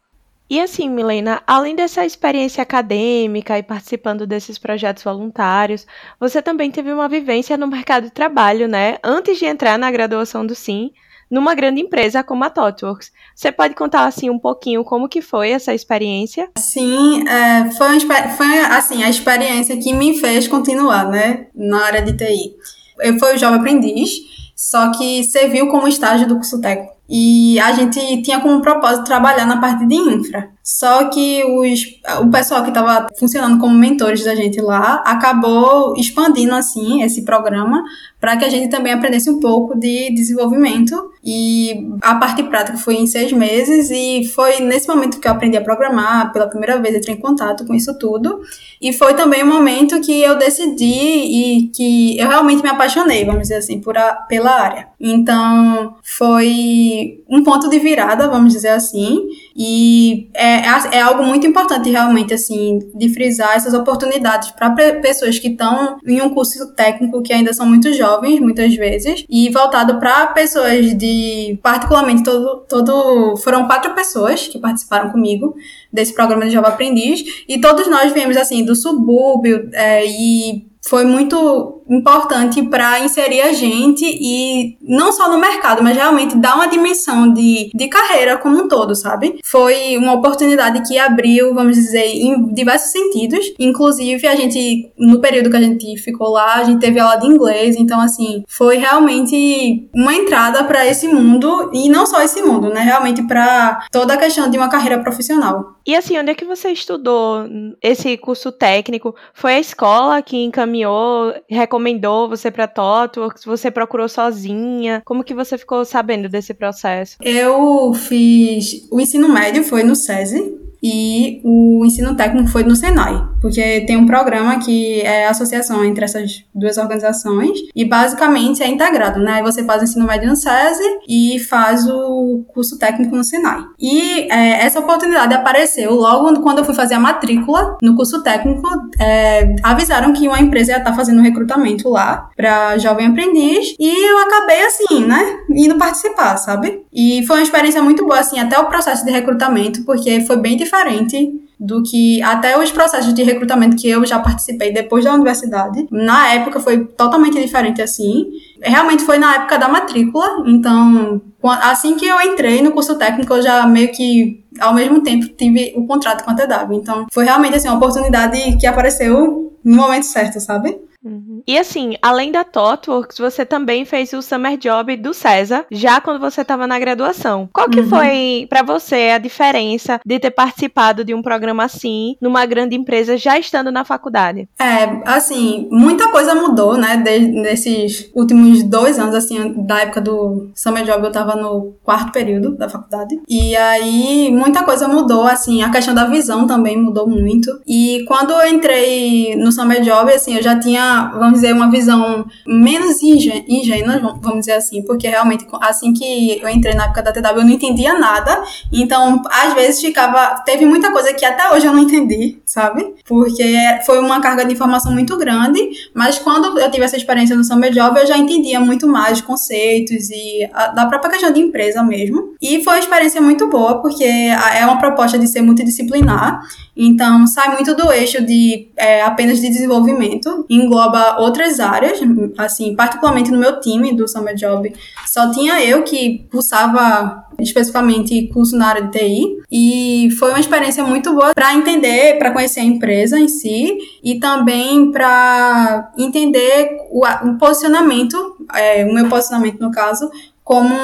E 0.48 0.60
assim, 0.60 0.88
Milena, 0.90 1.42
além 1.46 1.74
dessa 1.74 2.04
experiência 2.04 2.62
acadêmica 2.62 3.58
e 3.58 3.62
participando 3.62 4.26
desses 4.26 4.58
projetos 4.58 5.02
voluntários, 5.02 5.86
você 6.20 6.42
também 6.42 6.70
teve 6.70 6.92
uma 6.92 7.08
vivência 7.08 7.56
no 7.56 7.66
mercado 7.66 8.04
de 8.04 8.10
trabalho, 8.10 8.68
né? 8.68 8.98
Antes 9.02 9.38
de 9.38 9.46
entrar 9.46 9.78
na 9.78 9.90
graduação 9.90 10.44
do 10.44 10.54
SIM, 10.54 10.92
numa 11.32 11.54
grande 11.54 11.80
empresa 11.80 12.22
como 12.22 12.44
a 12.44 12.50
ThoughtWorks. 12.50 13.10
Você 13.34 13.50
pode 13.50 13.74
contar 13.74 14.04
assim 14.04 14.28
um 14.28 14.38
pouquinho 14.38 14.84
como 14.84 15.08
que 15.08 15.22
foi 15.22 15.50
essa 15.50 15.72
experiência? 15.72 16.50
Sim, 16.58 17.26
é, 17.26 17.70
foi, 17.70 17.98
foi 18.36 18.58
assim 18.58 19.02
a 19.02 19.08
experiência 19.08 19.74
que 19.78 19.94
me 19.94 20.20
fez 20.20 20.46
continuar, 20.46 21.08
né, 21.08 21.46
na 21.54 21.86
área 21.86 22.02
de 22.02 22.12
TI. 22.14 22.54
Eu 23.00 23.18
fui 23.18 23.38
jovem 23.38 23.60
aprendiz, 23.60 24.10
só 24.54 24.92
que 24.92 25.24
serviu 25.24 25.68
como 25.68 25.88
estágio 25.88 26.28
do 26.28 26.34
curso 26.34 26.60
técnico. 26.60 26.92
E 27.08 27.58
a 27.60 27.72
gente 27.72 28.22
tinha 28.22 28.40
como 28.40 28.62
propósito 28.62 29.04
trabalhar 29.04 29.44
na 29.44 29.60
parte 29.60 29.86
de 29.86 29.94
infra. 29.94 30.50
Só 30.62 31.10
que 31.10 31.42
os, 31.44 31.80
o 32.20 32.30
pessoal 32.30 32.62
que 32.62 32.68
estava 32.68 33.08
funcionando 33.18 33.58
como 33.60 33.76
mentores 33.76 34.24
da 34.24 34.34
gente 34.34 34.60
lá 34.60 35.02
acabou 35.04 35.94
expandindo 35.96 36.54
assim 36.54 37.02
esse 37.02 37.24
programa 37.24 37.82
para 38.20 38.36
que 38.36 38.44
a 38.44 38.48
gente 38.48 38.70
também 38.70 38.92
aprendesse 38.92 39.28
um 39.28 39.40
pouco 39.40 39.76
de 39.76 40.14
desenvolvimento. 40.14 41.10
E 41.24 41.88
a 42.00 42.14
parte 42.14 42.44
prática 42.44 42.78
foi 42.78 42.94
em 42.94 43.06
seis 43.06 43.32
meses 43.32 43.90
e 43.90 44.24
foi 44.32 44.60
nesse 44.60 44.86
momento 44.86 45.18
que 45.18 45.26
eu 45.26 45.32
aprendi 45.32 45.56
a 45.56 45.60
programar. 45.60 46.32
Pela 46.32 46.46
primeira 46.46 46.78
vez 46.80 46.94
entrei 46.94 47.16
em 47.16 47.20
contato 47.20 47.66
com 47.66 47.74
isso 47.74 47.98
tudo. 47.98 48.40
E 48.80 48.92
foi 48.92 49.14
também 49.14 49.42
o 49.42 49.46
um 49.46 49.48
momento 49.48 50.00
que 50.00 50.22
eu 50.22 50.38
decidi 50.38 50.84
e 50.84 51.70
que 51.74 52.16
eu 52.16 52.28
realmente 52.28 52.62
me 52.62 52.68
apaixonei, 52.68 53.24
vamos 53.24 53.42
dizer 53.42 53.56
assim, 53.56 53.80
por 53.80 53.98
a, 53.98 54.12
pela 54.28 54.52
área. 54.52 54.88
Então 55.00 55.96
foi 56.02 56.91
um 57.28 57.42
ponto 57.42 57.68
de 57.68 57.78
virada, 57.78 58.28
vamos 58.28 58.52
dizer 58.52 58.70
assim. 58.70 59.20
E 59.56 60.30
é, 60.34 60.96
é, 60.96 61.00
algo 61.00 61.24
muito 61.24 61.46
importante 61.46 61.90
realmente, 61.90 62.34
assim, 62.34 62.78
de 62.94 63.08
frisar 63.08 63.56
essas 63.56 63.74
oportunidades 63.74 64.50
para 64.50 64.70
pessoas 65.00 65.38
que 65.38 65.48
estão 65.48 65.98
em 66.06 66.20
um 66.20 66.30
curso 66.30 66.74
técnico 66.74 67.22
que 67.22 67.32
ainda 67.32 67.52
são 67.52 67.66
muito 67.66 67.92
jovens, 67.92 68.40
muitas 68.40 68.74
vezes, 68.74 69.24
e 69.28 69.50
voltado 69.50 69.98
para 69.98 70.28
pessoas 70.28 70.96
de, 70.96 71.58
particularmente, 71.62 72.22
todo, 72.22 72.64
todo, 72.68 73.36
foram 73.38 73.66
quatro 73.66 73.94
pessoas 73.94 74.48
que 74.48 74.58
participaram 74.58 75.10
comigo 75.10 75.54
desse 75.92 76.14
programa 76.14 76.46
de 76.46 76.52
Jovem 76.52 76.70
Aprendiz, 76.70 77.22
e 77.48 77.60
todos 77.60 77.88
nós 77.88 78.12
viemos, 78.12 78.36
assim, 78.36 78.64
do 78.64 78.74
subúrbio, 78.74 79.68
é, 79.72 80.06
e 80.06 80.71
foi 80.84 81.04
muito 81.04 81.82
importante 81.88 82.62
para 82.62 83.00
inserir 83.00 83.42
a 83.42 83.52
gente 83.52 84.04
e 84.04 84.76
não 84.82 85.12
só 85.12 85.30
no 85.30 85.38
mercado, 85.38 85.82
mas 85.82 85.96
realmente 85.96 86.36
dar 86.36 86.54
uma 86.54 86.66
dimensão 86.66 87.32
de, 87.32 87.70
de 87.74 87.88
carreira 87.88 88.38
como 88.38 88.56
um 88.56 88.68
todo, 88.68 88.94
sabe? 88.94 89.38
Foi 89.44 89.96
uma 89.96 90.14
oportunidade 90.14 90.86
que 90.86 90.98
abriu, 90.98 91.54
vamos 91.54 91.76
dizer, 91.76 92.06
em 92.06 92.52
diversos 92.52 92.90
sentidos. 92.90 93.52
Inclusive, 93.58 94.26
a 94.26 94.34
gente, 94.34 94.92
no 94.98 95.20
período 95.20 95.50
que 95.50 95.56
a 95.56 95.62
gente 95.62 95.96
ficou 95.98 96.30
lá, 96.30 96.56
a 96.56 96.64
gente 96.64 96.80
teve 96.80 96.98
aula 96.98 97.16
de 97.16 97.26
inglês, 97.26 97.76
então, 97.76 98.00
assim, 98.00 98.42
foi 98.48 98.76
realmente 98.78 99.88
uma 99.94 100.14
entrada 100.14 100.64
para 100.64 100.86
esse 100.86 101.08
mundo 101.08 101.70
e 101.72 101.88
não 101.88 102.06
só 102.06 102.22
esse 102.22 102.42
mundo, 102.42 102.68
né? 102.68 102.80
Realmente 102.80 103.22
para 103.22 103.86
toda 103.90 104.14
a 104.14 104.16
questão 104.16 104.48
de 104.50 104.56
uma 104.56 104.68
carreira 104.68 105.00
profissional. 105.00 105.76
E 105.86 105.96
assim, 105.96 106.18
onde 106.18 106.30
é 106.30 106.34
que 106.34 106.44
você 106.44 106.70
estudou 106.70 107.46
esse 107.82 108.16
curso 108.16 108.52
técnico? 108.52 109.14
Foi 109.34 109.54
a 109.54 109.60
escola 109.60 110.22
que 110.22 110.36
encaminhou, 110.36 111.34
recomendou 111.48 112.28
você 112.28 112.50
para 112.50 112.68
Toto? 112.68 113.22
Ou 113.22 113.32
você 113.44 113.70
procurou 113.70 114.08
sozinha? 114.08 115.02
Como 115.04 115.24
que 115.24 115.34
você 115.34 115.58
ficou 115.58 115.84
sabendo 115.84 116.28
desse 116.28 116.54
processo? 116.54 117.16
Eu 117.20 117.92
fiz 117.94 118.86
o 118.90 119.00
ensino 119.00 119.28
médio 119.28 119.64
foi 119.64 119.82
no 119.82 119.94
SESI, 119.94 120.62
e 120.82 121.40
o 121.44 121.84
ensino 121.84 122.16
técnico 122.16 122.48
foi 122.48 122.64
no 122.64 122.74
Senai, 122.74 123.14
porque 123.42 123.80
tem 123.80 123.96
um 123.96 124.06
programa 124.06 124.60
que 124.60 125.00
é 125.00 125.26
a 125.26 125.30
associação 125.30 125.84
entre 125.84 126.04
essas 126.04 126.44
duas 126.54 126.78
organizações 126.78 127.58
e 127.74 127.84
basicamente 127.84 128.62
é 128.62 128.68
integrado, 128.68 129.18
né? 129.18 129.34
Aí 129.34 129.42
você 129.42 129.64
faz 129.64 129.82
o 129.82 129.84
ensino 129.84 130.06
médio 130.06 130.28
no 130.28 130.36
SESI 130.36 131.00
e 131.08 131.40
faz 131.40 131.84
o 131.88 132.44
curso 132.54 132.78
técnico 132.78 133.16
no 133.16 133.24
Senai. 133.24 133.64
E 133.80 134.32
é, 134.32 134.64
essa 134.64 134.78
oportunidade 134.78 135.34
apareceu 135.34 135.92
logo 135.92 136.40
quando 136.40 136.58
eu 136.58 136.64
fui 136.64 136.74
fazer 136.74 136.94
a 136.94 137.00
matrícula 137.00 137.76
no 137.82 137.96
curso 137.96 138.22
técnico, 138.22 138.68
é, 139.00 139.56
avisaram 139.62 140.12
que 140.12 140.28
uma 140.28 140.40
empresa 140.40 140.72
ia 140.72 140.78
estar 140.78 140.94
fazendo 140.94 141.18
um 141.18 141.24
recrutamento 141.24 141.88
lá 141.88 142.30
para 142.36 142.78
jovem 142.78 143.08
aprendiz 143.08 143.74
e 143.78 144.08
eu 144.08 144.18
acabei 144.18 144.62
assim, 144.62 145.04
né, 145.04 145.40
indo 145.50 145.76
participar, 145.76 146.36
sabe? 146.36 146.82
E 146.92 147.24
foi 147.26 147.38
uma 147.38 147.42
experiência 147.42 147.82
muito 147.82 148.04
boa 148.04 148.20
assim, 148.20 148.38
até 148.38 148.56
o 148.56 148.66
processo 148.66 149.04
de 149.04 149.10
recrutamento, 149.10 149.84
porque 149.84 150.20
foi 150.20 150.36
bem 150.36 150.56
diferente 150.56 151.42
do 151.62 151.80
que 151.80 152.20
até 152.22 152.58
os 152.58 152.72
processos 152.72 153.14
de 153.14 153.22
recrutamento 153.22 153.76
que 153.76 153.88
eu 153.88 154.04
já 154.04 154.18
participei 154.18 154.72
depois 154.72 155.04
da 155.04 155.14
universidade. 155.14 155.86
Na 155.92 156.32
época 156.32 156.58
foi 156.58 156.84
totalmente 156.84 157.40
diferente 157.40 157.80
assim. 157.80 158.26
Realmente 158.60 159.04
foi 159.04 159.16
na 159.16 159.36
época 159.36 159.56
da 159.58 159.68
matrícula, 159.68 160.42
então 160.44 161.22
assim 161.44 161.96
que 161.96 162.04
eu 162.04 162.20
entrei 162.20 162.60
no 162.62 162.72
curso 162.72 162.96
técnico, 162.98 163.32
eu 163.34 163.42
já 163.42 163.64
meio 163.64 163.92
que 163.92 164.42
ao 164.58 164.74
mesmo 164.74 165.02
tempo 165.04 165.28
tive 165.28 165.72
o 165.76 165.86
contrato 165.86 166.24
com 166.24 166.32
a 166.32 166.34
TW. 166.34 166.72
Então 166.72 167.06
foi 167.12 167.24
realmente 167.24 167.54
assim 167.54 167.68
uma 167.68 167.76
oportunidade 167.76 168.56
que 168.58 168.66
apareceu 168.66 169.56
no 169.64 169.76
momento 169.76 170.06
certo, 170.06 170.40
sabe? 170.40 170.76
Uhum. 171.04 171.42
E 171.46 171.58
assim, 171.58 171.96
além 172.00 172.30
da 172.30 172.44
TOTWORKS, 172.44 173.18
você 173.18 173.44
também 173.44 173.84
fez 173.84 174.12
o 174.12 174.22
Summer 174.22 174.56
Job 174.56 174.96
do 174.96 175.12
César, 175.12 175.66
já 175.70 176.00
quando 176.00 176.20
você 176.20 176.42
estava 176.42 176.66
na 176.66 176.78
graduação. 176.78 177.48
Qual 177.52 177.68
que 177.68 177.80
uhum. 177.80 177.88
foi 177.88 178.46
para 178.48 178.62
você 178.62 179.10
a 179.14 179.18
diferença 179.18 180.00
de 180.04 180.18
ter 180.18 180.30
participado 180.30 181.04
de 181.04 181.14
um 181.14 181.22
programa 181.22 181.64
assim, 181.64 182.16
numa 182.20 182.46
grande 182.46 182.76
empresa, 182.76 183.16
já 183.16 183.38
estando 183.38 183.72
na 183.72 183.84
faculdade? 183.84 184.48
É, 184.58 185.02
assim, 185.04 185.68
muita 185.70 186.10
coisa 186.10 186.34
mudou, 186.34 186.76
né, 186.76 186.96
nesses 186.96 188.10
últimos 188.14 188.62
dois 188.62 188.98
anos, 188.98 189.14
assim, 189.14 189.54
da 189.66 189.80
época 189.80 190.00
do 190.00 190.50
Summer 190.54 190.84
Job, 190.84 191.02
eu 191.02 191.08
estava 191.08 191.34
no 191.34 191.74
quarto 191.82 192.12
período 192.12 192.56
da 192.56 192.68
faculdade. 192.68 193.20
E 193.28 193.56
aí, 193.56 194.30
muita 194.30 194.62
coisa 194.62 194.86
mudou, 194.86 195.24
assim, 195.24 195.62
a 195.62 195.70
questão 195.70 195.94
da 195.94 196.06
visão 196.06 196.46
também 196.46 196.76
mudou 196.76 197.08
muito. 197.08 197.60
E 197.66 198.04
quando 198.06 198.32
eu 198.32 198.48
entrei 198.48 199.34
no 199.36 199.50
Summer 199.50 199.80
Job, 199.82 200.12
assim, 200.12 200.36
eu 200.36 200.42
já 200.42 200.58
tinha 200.58 200.91
vamos 201.12 201.34
dizer, 201.34 201.52
uma 201.52 201.70
visão 201.70 202.26
menos 202.46 203.02
ingênua, 203.02 204.18
vamos 204.20 204.40
dizer 204.40 204.52
assim, 204.52 204.82
porque 204.84 205.08
realmente, 205.08 205.46
assim 205.60 205.92
que 205.92 206.40
eu 206.40 206.48
entrei 206.48 206.74
na 206.74 206.84
época 206.84 207.02
da 207.02 207.12
TW, 207.12 207.38
eu 207.38 207.44
não 207.44 207.50
entendia 207.50 207.98
nada, 207.98 208.42
então, 208.72 209.22
às 209.30 209.54
vezes 209.54 209.80
ficava, 209.80 210.42
teve 210.44 210.64
muita 210.66 210.90
coisa 210.90 211.12
que 211.12 211.24
até 211.24 211.52
hoje 211.52 211.66
eu 211.66 211.72
não 211.72 211.80
entendi, 211.80 212.40
sabe? 212.44 212.94
Porque 213.06 213.56
foi 213.86 213.98
uma 213.98 214.20
carga 214.20 214.44
de 214.44 214.52
informação 214.52 214.92
muito 214.92 215.16
grande, 215.16 215.70
mas 215.94 216.18
quando 216.18 216.58
eu 216.58 216.70
tive 216.70 216.84
essa 216.84 216.96
experiência 216.96 217.36
no 217.36 217.44
Summer 217.44 217.72
Job, 217.72 217.98
eu 217.98 218.06
já 218.06 218.16
entendia 218.16 218.60
muito 218.60 218.86
mais 218.86 219.20
conceitos 219.20 220.10
e 220.10 220.48
a, 220.52 220.68
da 220.68 220.86
própria 220.86 221.12
questão 221.12 221.32
de 221.32 221.40
empresa 221.40 221.82
mesmo, 221.82 222.34
e 222.40 222.62
foi 222.62 222.74
uma 222.74 222.80
experiência 222.80 223.20
muito 223.20 223.48
boa, 223.48 223.80
porque 223.80 224.04
é 224.04 224.64
uma 224.64 224.78
proposta 224.78 225.18
de 225.18 225.26
ser 225.26 225.42
multidisciplinar, 225.42 226.40
então 226.76 227.26
sai 227.26 227.54
muito 227.54 227.74
do 227.74 227.92
eixo 227.92 228.24
de 228.24 228.68
é, 228.76 229.02
apenas 229.02 229.40
de 229.40 229.48
desenvolvimento, 229.48 230.46
engloba 230.48 230.81
engloba 230.82 231.20
outras 231.20 231.60
áreas, 231.60 232.00
assim, 232.38 232.74
particularmente 232.74 233.30
no 233.30 233.38
meu 233.38 233.60
time 233.60 233.94
do 233.94 234.08
Summer 234.08 234.34
Job, 234.34 234.72
só 235.06 235.30
tinha 235.30 235.62
eu 235.64 235.82
que 235.82 236.26
cursava 236.30 237.24
especificamente 237.38 238.28
curso 238.28 238.56
na 238.56 238.68
área 238.68 238.82
de 238.82 238.98
TI 238.98 239.42
e 239.50 240.10
foi 240.18 240.30
uma 240.30 240.40
experiência 240.40 240.84
muito 240.84 241.12
boa 241.12 241.34
para 241.34 241.54
entender, 241.54 242.18
para 242.18 242.30
conhecer 242.30 242.60
a 242.60 242.64
empresa 242.64 243.18
em 243.18 243.28
si 243.28 243.78
e 244.02 244.18
também 244.18 244.90
para 244.90 245.92
entender 245.98 246.76
o, 246.90 247.06
o 247.06 247.38
posicionamento, 247.38 248.16
é, 248.54 248.84
o 248.84 248.92
meu 248.92 249.08
posicionamento 249.08 249.60
no 249.60 249.70
caso, 249.70 250.10
como 250.44 250.74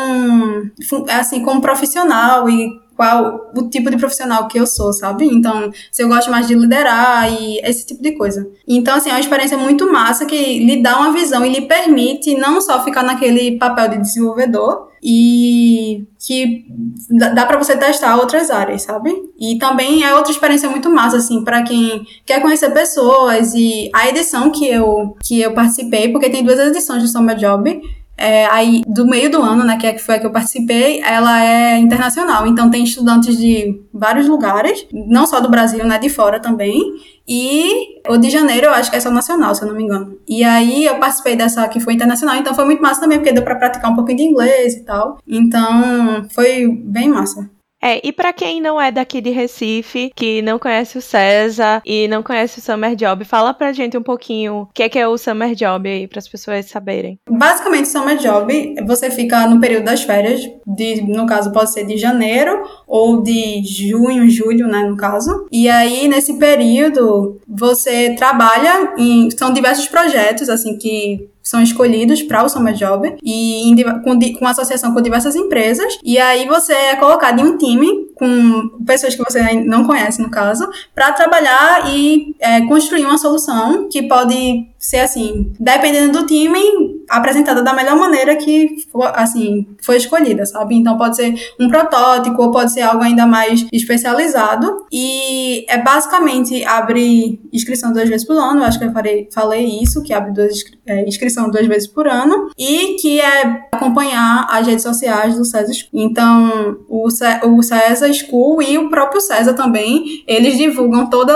assim 1.11 1.43
como 1.43 1.61
profissional 1.61 2.49
e 2.49 2.71
qual 2.99 3.53
o 3.57 3.71
tipo 3.71 3.89
de 3.93 3.97
profissional 3.97 4.49
que 4.49 4.59
eu 4.59 4.67
sou, 4.67 4.93
sabe? 4.93 5.25
Então, 5.25 5.71
se 5.93 6.03
eu 6.03 6.09
gosto 6.09 6.33
mais 6.33 6.49
de 6.49 6.55
liderar 6.57 7.33
e 7.33 7.61
esse 7.61 7.87
tipo 7.87 8.03
de 8.03 8.17
coisa. 8.17 8.51
Então, 8.67 8.97
assim, 8.97 9.09
é 9.09 9.13
uma 9.13 9.21
experiência 9.21 9.57
muito 9.57 9.91
massa 9.91 10.27
que 10.27 10.59
lhe 10.59 10.83
dá 10.83 10.99
uma 10.99 11.13
visão 11.13 11.47
e 11.47 11.49
lhe 11.49 11.61
permite 11.61 12.35
não 12.35 12.61
só 12.61 12.83
ficar 12.83 13.05
naquele 13.05 13.57
papel 13.57 13.91
de 13.91 13.99
desenvolvedor 13.99 14.89
e 15.01 16.09
que 16.19 16.67
dá 17.09 17.47
para 17.47 17.59
você 17.59 17.77
testar 17.77 18.17
outras 18.17 18.51
áreas, 18.51 18.83
sabe? 18.83 19.15
E 19.39 19.57
também 19.59 20.03
é 20.03 20.13
outra 20.17 20.33
experiência 20.33 20.69
muito 20.69 20.91
massa 20.91 21.19
assim 21.19 21.45
para 21.45 21.63
quem 21.63 22.05
quer 22.27 22.43
conhecer 22.43 22.71
pessoas 22.71 23.55
e 23.55 23.91
a 23.95 24.09
edição 24.09 24.51
que 24.51 24.67
eu 24.67 25.17
que 25.23 25.41
eu 25.41 25.55
participei, 25.55 26.11
porque 26.11 26.29
tem 26.29 26.43
duas 26.43 26.59
edições 26.59 27.01
do 27.01 27.09
Summer 27.09 27.37
Job, 27.37 27.81
é, 28.19 28.47
aí, 28.47 28.83
do 28.85 29.07
meio 29.07 29.31
do 29.31 29.41
ano, 29.41 29.63
né, 29.65 29.77
que, 29.77 29.87
é, 29.87 29.93
que 29.93 30.01
foi 30.03 30.17
a 30.17 30.19
que 30.19 30.27
eu 30.27 30.33
participei, 30.33 31.01
ela 31.03 31.41
é 31.45 31.79
internacional. 31.79 32.49
Então, 32.49 32.69
tem 32.69 32.83
estudantes 32.83 33.39
de 33.39 33.81
vários 33.95 34.27
lugares, 34.27 34.85
não 34.93 35.25
só 35.25 35.39
do 35.39 35.49
Brasil, 35.49 35.87
né, 35.87 35.99
de 35.99 36.09
fora 36.09 36.41
também. 36.41 36.83
E 37.29 38.01
o 38.09 38.17
de 38.17 38.29
janeiro, 38.29 38.67
eu 38.67 38.73
acho 38.73 38.91
que 38.91 38.97
é 38.97 39.01
só 39.01 39.11
nacional, 39.11 39.55
se 39.55 39.63
eu 39.63 39.69
não 39.69 39.77
me 39.77 39.85
engano. 39.85 40.19
E 40.29 40.43
aí, 40.43 40.85
eu 40.85 40.97
participei 40.99 41.37
dessa 41.37 41.69
que 41.69 41.79
foi 41.79 41.95
internacional, 41.95 42.35
então 42.37 42.55
foi 42.55 42.65
muito 42.65 42.83
massa 42.83 43.01
também, 43.01 43.19
porque 43.19 43.33
deu 43.33 43.45
pra 43.45 43.55
praticar 43.55 43.93
um 43.93 43.95
pouquinho 43.95 44.19
de 44.19 44.25
inglês 44.25 44.75
e 44.75 44.85
tal. 44.85 45.19
Então, 45.27 46.27
foi 46.31 46.67
bem 46.67 47.09
massa. 47.09 47.49
É, 47.81 48.07
e 48.07 48.13
para 48.13 48.33
quem 48.33 48.61
não 48.61 48.81
é 48.81 48.91
daqui 48.91 49.21
de 49.21 49.31
Recife, 49.31 50.11
que 50.15 50.43
não 50.43 50.59
conhece 50.59 50.99
o 50.99 51.03
César 51.03 51.81
e 51.87 52.09
não 52.09 52.23
conhece 52.23 52.59
o 52.59 52.63
Summer 52.63 52.97
Job, 52.97 53.25
fala 53.25 53.55
pra 53.55 53.73
gente 53.73 53.97
um 53.97 54.03
pouquinho 54.03 54.63
o 54.63 54.67
que 54.67 54.83
é, 54.83 54.89
que 54.89 54.99
é 54.99 55.07
o 55.07 55.17
Summer 55.17 55.55
Job 55.55 55.89
aí, 55.89 56.07
para 56.09 56.19
as 56.19 56.29
pessoas 56.29 56.67
saberem. 56.67 57.19
Basicamente, 57.31 57.89
Summer 57.89 58.17
Job, 58.17 58.75
você 58.87 59.11
fica 59.11 59.47
no 59.47 59.61
período 59.61 59.85
das 59.85 60.03
férias, 60.03 60.41
de, 60.67 61.03
no 61.03 61.27
caso 61.27 61.53
pode 61.53 61.73
ser 61.73 61.87
de 61.87 61.97
janeiro 61.97 62.63
ou 62.87 63.23
de 63.23 63.63
junho, 63.65 64.29
julho, 64.29 64.67
né, 64.67 64.83
no 64.83 64.97
caso. 64.97 65.47
E 65.53 65.69
aí, 65.69 66.09
nesse 66.09 66.39
período, 66.39 67.41
você 67.47 68.15
trabalha 68.17 68.95
em. 68.97 69.31
São 69.31 69.53
diversos 69.53 69.87
projetos, 69.87 70.49
assim, 70.49 70.77
que 70.77 71.29
são 71.49 71.63
escolhidos 71.63 72.21
para 72.21 72.45
o 72.45 72.49
Summer 72.49 72.75
Job 72.75 73.17
e 73.23 73.71
em, 73.71 73.83
com, 74.03 74.19
com 74.39 74.47
associação 74.47 74.93
com 74.93 75.01
diversas 75.01 75.35
empresas. 75.35 75.99
E 76.05 76.19
aí 76.19 76.47
você 76.47 76.75
é 76.75 76.97
colocado 76.97 77.41
em 77.41 77.45
um 77.45 77.57
time 77.57 78.07
com 78.15 78.69
pessoas 78.85 79.15
que 79.15 79.25
você 79.25 79.55
não 79.65 79.87
conhece, 79.87 80.21
no 80.21 80.29
caso, 80.29 80.69
para 80.95 81.11
trabalhar 81.13 81.89
e 81.91 82.37
é, 82.39 82.61
construir 82.67 83.07
uma 83.07 83.17
solução 83.17 83.89
que 83.89 84.03
pode 84.03 84.67
ser 84.79 85.01
assim, 85.01 85.53
dependendo 85.59 86.21
do 86.21 86.27
time, 86.27 86.61
apresentada 87.09 87.63
da 87.63 87.73
melhor 87.73 87.97
maneira 87.97 88.37
que 88.37 88.77
for, 88.93 89.11
assim, 89.15 89.67
foi 89.83 89.97
escolhida, 89.97 90.47
sabe? 90.47 90.77
Então 90.77 90.97
pode 90.97 91.17
ser 91.17 91.35
um 91.59 91.69
protótipo 91.69 92.41
ou 92.41 92.51
pode 92.51 92.73
ser 92.73 92.83
algo 92.83 93.03
ainda 93.03 93.27
mais 93.27 93.67
especializado 93.73 94.87
e 94.93 95.65
é 95.69 95.79
basicamente 95.83 96.65
abre 96.65 97.41
inscrição 97.53 97.93
duas 97.93 98.09
vezes 98.09 98.27
por 98.27 98.37
ano, 98.37 98.63
acho 98.63 98.79
que 98.79 98.85
eu 98.85 98.93
falei, 98.93 99.29
falei 99.33 99.83
isso, 99.83 100.03
que 100.03 100.13
abre 100.13 100.33
duas, 100.33 100.63
é, 100.87 101.07
inscrição 101.09 101.51
duas 101.51 101.67
vezes 101.67 101.89
por 101.89 102.07
ano 102.07 102.51
e 102.57 102.97
que 103.01 103.21
é 103.21 103.67
acompanhar 103.73 104.47
as 104.51 104.67
redes 104.67 104.83
sociais 104.83 105.37
do 105.37 105.45
César 105.45 105.73
School. 105.73 106.03
Então 106.03 106.79
o, 106.89 107.09
o 107.09 107.63
César 107.63 108.13
School 108.13 108.63
e 108.63 108.79
o 108.79 108.89
próprio 108.89 109.21
César 109.21 109.55
também, 109.55 110.23
eles 110.27 110.57
divulgam 110.57 111.09
todo 111.09 111.33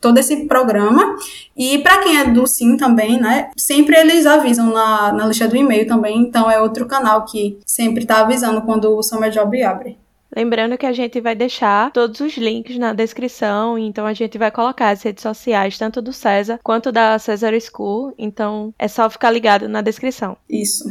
todo 0.00 0.18
esse 0.18 0.46
programa. 0.46 1.16
E 1.56 1.78
para 1.78 1.98
quem 1.98 2.18
é 2.18 2.24
do 2.24 2.46
Sim 2.46 2.76
também, 2.76 3.20
né? 3.20 3.50
Sempre 3.56 3.96
eles 3.96 4.26
avisam 4.26 4.72
na, 4.72 5.12
na 5.12 5.26
lista 5.26 5.48
do 5.48 5.56
e-mail 5.56 5.86
também. 5.86 6.18
Então 6.18 6.50
é 6.50 6.60
outro 6.60 6.86
canal 6.86 7.24
que 7.24 7.58
sempre 7.64 8.02
está 8.02 8.20
avisando 8.20 8.62
quando 8.62 8.96
o 8.96 9.02
Summer 9.02 9.30
Job 9.30 9.62
abre. 9.62 9.98
Lembrando 10.34 10.76
que 10.76 10.84
a 10.84 10.92
gente 10.92 11.20
vai 11.20 11.34
deixar 11.34 11.90
todos 11.92 12.20
os 12.20 12.36
links 12.36 12.76
na 12.76 12.92
descrição, 12.92 13.78
então 13.78 14.04
a 14.04 14.12
gente 14.12 14.36
vai 14.36 14.50
colocar 14.50 14.90
as 14.90 15.02
redes 15.02 15.22
sociais, 15.22 15.78
tanto 15.78 16.02
do 16.02 16.12
César 16.12 16.60
quanto 16.62 16.92
da 16.92 17.18
César 17.18 17.58
School, 17.58 18.12
então 18.18 18.74
é 18.78 18.86
só 18.86 19.08
ficar 19.08 19.30
ligado 19.30 19.66
na 19.66 19.80
descrição. 19.80 20.36
Isso. 20.50 20.84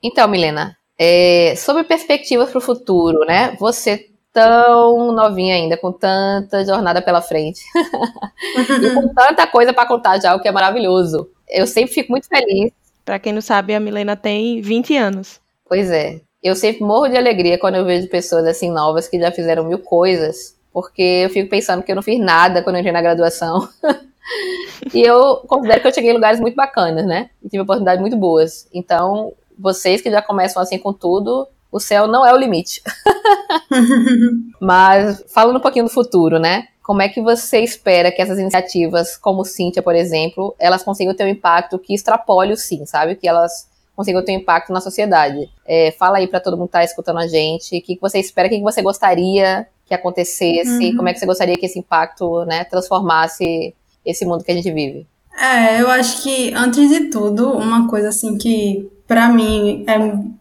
Então, 0.00 0.28
Milena, 0.28 0.76
é, 0.98 1.54
sobre 1.56 1.82
perspectivas 1.82 2.50
para 2.50 2.58
o 2.58 2.60
futuro, 2.60 3.20
né? 3.26 3.56
Você 3.58 4.10
tão 4.34 5.12
novinha 5.12 5.54
ainda, 5.54 5.78
com 5.78 5.90
tanta 5.90 6.62
jornada 6.66 7.00
pela 7.00 7.22
frente. 7.22 7.62
e 8.82 8.94
com 8.94 9.08
tanta 9.14 9.46
coisa 9.46 9.72
para 9.72 9.88
contar 9.88 10.20
já, 10.20 10.34
o 10.34 10.40
que 10.40 10.48
é 10.48 10.52
maravilhoso. 10.52 11.30
Eu 11.48 11.66
sempre 11.66 11.94
fico 11.94 12.12
muito 12.12 12.28
feliz. 12.28 12.70
Para 13.02 13.18
quem 13.18 13.32
não 13.32 13.40
sabe, 13.40 13.74
a 13.74 13.80
Milena 13.80 14.16
tem 14.16 14.60
20 14.60 14.96
anos. 14.96 15.40
Pois 15.66 15.90
é 15.90 16.20
eu 16.44 16.54
sempre 16.54 16.84
morro 16.84 17.08
de 17.08 17.16
alegria 17.16 17.58
quando 17.58 17.76
eu 17.76 17.86
vejo 17.86 18.06
pessoas 18.08 18.44
assim 18.44 18.70
novas 18.70 19.08
que 19.08 19.18
já 19.18 19.32
fizeram 19.32 19.64
mil 19.64 19.78
coisas, 19.78 20.54
porque 20.70 21.02
eu 21.02 21.30
fico 21.30 21.48
pensando 21.48 21.82
que 21.82 21.90
eu 21.90 21.96
não 21.96 22.02
fiz 22.02 22.20
nada 22.20 22.62
quando 22.62 22.76
eu 22.76 22.80
entrei 22.80 22.92
na 22.92 23.00
graduação. 23.00 23.66
e 24.92 25.00
eu 25.00 25.36
considero 25.48 25.80
que 25.80 25.86
eu 25.86 25.94
cheguei 25.94 26.10
em 26.10 26.14
lugares 26.14 26.38
muito 26.38 26.54
bacanas, 26.54 27.06
né? 27.06 27.30
E 27.42 27.48
tive 27.48 27.62
oportunidades 27.62 28.02
muito 28.02 28.14
boas. 28.14 28.68
Então, 28.74 29.32
vocês 29.58 30.02
que 30.02 30.10
já 30.10 30.20
começam 30.20 30.62
assim 30.62 30.76
com 30.76 30.92
tudo, 30.92 31.48
o 31.74 31.80
céu 31.80 32.06
não 32.06 32.24
é 32.24 32.32
o 32.32 32.36
limite. 32.36 32.80
Mas 34.60 35.24
falando 35.26 35.56
um 35.56 35.60
pouquinho 35.60 35.86
do 35.86 35.90
futuro, 35.90 36.38
né? 36.38 36.68
Como 36.84 37.02
é 37.02 37.08
que 37.08 37.20
você 37.20 37.58
espera 37.58 38.12
que 38.12 38.22
essas 38.22 38.38
iniciativas, 38.38 39.16
como 39.16 39.40
o 39.40 39.44
Cíntia, 39.44 39.82
por 39.82 39.96
exemplo, 39.96 40.54
elas 40.56 40.84
consigam 40.84 41.16
ter 41.16 41.24
um 41.24 41.28
impacto 41.28 41.76
que 41.76 41.92
extrapole 41.92 42.52
o 42.52 42.56
sim, 42.56 42.86
sabe? 42.86 43.16
Que 43.16 43.26
elas 43.26 43.68
consigam 43.96 44.24
ter 44.24 44.32
um 44.32 44.40
impacto 44.40 44.72
na 44.72 44.80
sociedade. 44.80 45.50
É, 45.66 45.90
fala 45.90 46.18
aí 46.18 46.28
para 46.28 46.38
todo 46.38 46.56
mundo 46.56 46.68
que 46.68 46.74
tá 46.74 46.84
escutando 46.84 47.18
a 47.18 47.26
gente, 47.26 47.76
o 47.76 47.82
que, 47.82 47.96
que 47.96 48.00
você 48.00 48.20
espera, 48.20 48.46
o 48.46 48.50
que, 48.50 48.58
que 48.58 48.62
você 48.62 48.80
gostaria 48.80 49.66
que 49.84 49.94
acontecesse, 49.94 50.90
uhum. 50.90 50.96
como 50.96 51.08
é 51.08 51.12
que 51.12 51.18
você 51.18 51.26
gostaria 51.26 51.56
que 51.56 51.66
esse 51.66 51.80
impacto, 51.80 52.44
né, 52.44 52.62
transformasse 52.64 53.74
esse 54.04 54.24
mundo 54.24 54.44
que 54.44 54.52
a 54.52 54.54
gente 54.54 54.70
vive. 54.70 55.08
É, 55.38 55.80
eu 55.80 55.90
acho 55.90 56.22
que, 56.22 56.52
antes 56.54 56.88
de 56.88 57.10
tudo, 57.10 57.50
uma 57.52 57.88
coisa 57.88 58.08
assim 58.08 58.38
que 58.38 58.88
para 59.06 59.28
mim 59.28 59.84
é 59.86 59.96